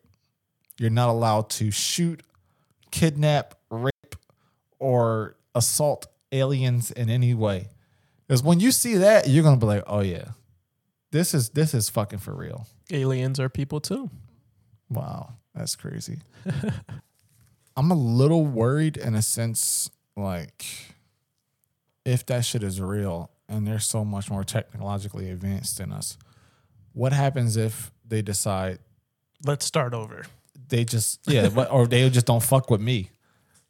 [0.79, 2.23] you're not allowed to shoot
[2.91, 4.17] kidnap rape
[4.79, 7.69] or assault aliens in any way.
[8.27, 10.29] Because when you see that you're gonna be like oh yeah
[11.13, 14.11] this is this is fucking for real Aliens are people too.
[14.89, 16.19] Wow, that's crazy.
[17.77, 20.67] I'm a little worried in a sense, like
[22.05, 26.19] if that shit is real and they're so much more technologically advanced than us,
[26.93, 28.79] what happens if they decide
[29.45, 30.25] Let's start over.
[30.69, 33.11] they just yeah, or they just don't fuck with me,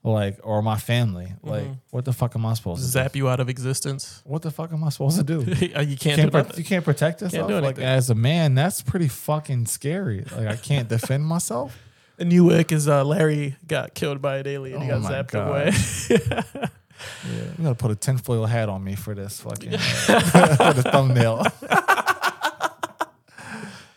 [0.03, 1.33] like or my family?
[1.43, 2.91] Like, what the fuck am I supposed to do?
[2.93, 4.23] Zap you out of existence.
[4.25, 5.41] What the fuck am I supposed to do?
[5.61, 6.57] you can't, You do can't, pro- nothing.
[6.59, 7.49] you can't protect yourself.
[7.49, 7.85] do like anything.
[7.85, 10.25] as a man, that's pretty fucking scary.
[10.37, 11.77] Like I can't defend myself.
[12.19, 14.81] A new ick is uh, Larry got killed by an alien.
[14.83, 15.49] he Oh got my zapped God.
[15.49, 15.73] away.
[16.11, 16.69] Yeah,
[17.59, 21.45] you gotta put a tinfoil hat on me for this fucking for the thumbnail.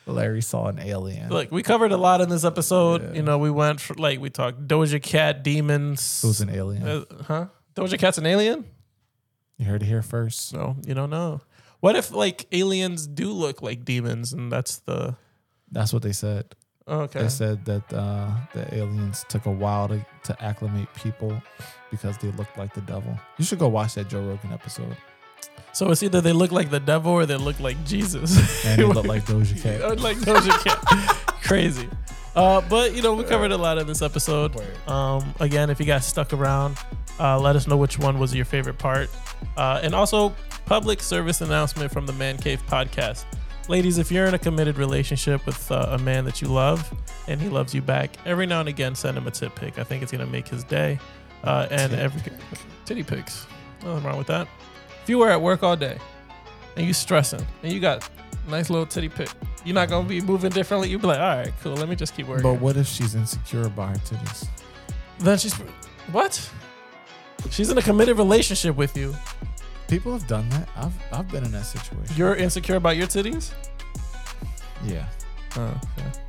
[0.05, 1.29] Larry saw an alien.
[1.29, 3.01] Look, we covered a lot in this episode.
[3.01, 3.13] Yeah.
[3.13, 6.21] You know, we went for, like we talked Doja Cat, demons.
[6.23, 6.83] it was an alien.
[6.87, 7.45] Uh, huh?
[7.75, 8.65] Doja Cat's an alien?
[9.57, 10.53] You heard it here first.
[10.53, 11.41] No, you don't know.
[11.79, 15.15] What if like aliens do look like demons, and that's the
[15.71, 16.55] That's what they said.
[16.87, 17.23] oh, okay?
[17.23, 21.41] They said that uh, the aliens took a while to, to acclimate people
[21.91, 23.17] because they looked like the devil.
[23.37, 24.97] You should go watch that Joe Rogan episode.
[25.73, 28.65] So it's either they look like the devil or they look like Jesus.
[28.65, 29.99] And they look like Doja Cat.
[29.99, 31.33] Like Doja Cat.
[31.43, 31.89] Crazy.
[32.35, 34.55] Uh, but you know, we covered a lot in this episode.
[34.87, 36.77] Um, again, if you guys stuck around,
[37.19, 39.09] uh, let us know which one was your favorite part.
[39.57, 40.33] Uh, and also,
[40.65, 43.25] public service announcement from the Man Cave podcast.
[43.67, 46.91] Ladies, if you're in a committed relationship with uh, a man that you love
[47.27, 49.79] and he loves you back, every now and again send him a tit pic.
[49.79, 50.99] I think it's gonna make his day.
[51.43, 52.21] Uh, and every
[52.85, 53.47] titty pics,
[53.83, 54.47] nothing wrong with that.
[55.03, 55.97] If you were at work all day
[56.77, 58.09] and you stressing and you got
[58.47, 59.29] nice little titty pic,
[59.65, 60.89] you're not gonna be moving differently.
[60.89, 61.73] You'd be like, all right, cool.
[61.73, 62.43] Let me just keep working.
[62.43, 64.47] But what if she's insecure about her titties?
[65.19, 65.53] Then she's
[66.13, 66.49] what?
[67.49, 69.13] She's in a committed relationship with you.
[69.89, 70.69] People have done that.
[70.77, 72.15] I've I've been in that situation.
[72.15, 73.51] You're insecure about your titties.
[74.85, 75.05] Yeah.
[75.57, 76.22] Oh, okay.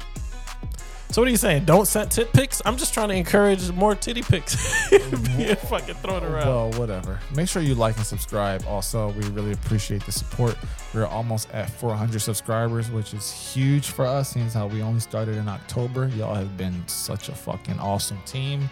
[1.14, 1.64] So what are you saying?
[1.64, 2.60] Don't send tit pics.
[2.64, 4.90] I'm just trying to encourage more titty pics.
[5.36, 6.48] Being fucking thrown around.
[6.48, 7.20] Well, whatever.
[7.36, 8.66] Make sure you like and subscribe.
[8.66, 10.56] Also, we really appreciate the support.
[10.92, 15.36] We're almost at 400 subscribers, which is huge for us, seeing how we only started
[15.36, 16.08] in October.
[16.16, 18.68] Y'all have been such a fucking awesome team.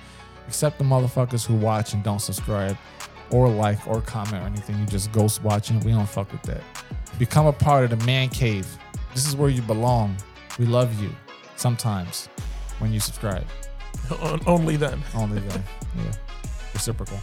[0.48, 2.76] Except the motherfuckers who watch and don't subscribe
[3.30, 4.76] or like or comment or anything.
[4.80, 5.78] You just ghost watching.
[5.78, 6.64] We don't fuck with that.
[7.20, 8.66] Become a part of the man cave.
[9.14, 10.16] This is where you belong.
[10.58, 11.14] We love you.
[11.62, 12.28] Sometimes
[12.80, 13.46] when you subscribe.
[14.48, 15.00] Only then.
[15.14, 15.62] Only then.
[15.96, 16.12] yeah.
[16.74, 17.20] Reciprocal.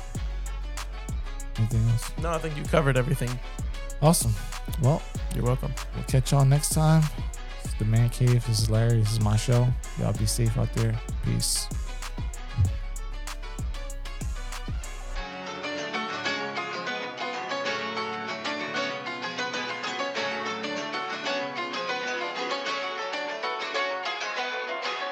[1.58, 2.14] Anything else?
[2.24, 3.30] No, I think you covered everything.
[4.02, 4.34] Awesome.
[4.82, 5.02] Well,
[5.36, 5.74] You're welcome.
[5.94, 7.04] we'll catch y'all next time.
[7.66, 8.48] It's the Man Cave.
[8.48, 9.02] This is Larry.
[9.02, 9.68] This is my show.
[10.00, 10.98] Y'all be safe out there.
[11.26, 11.68] Peace.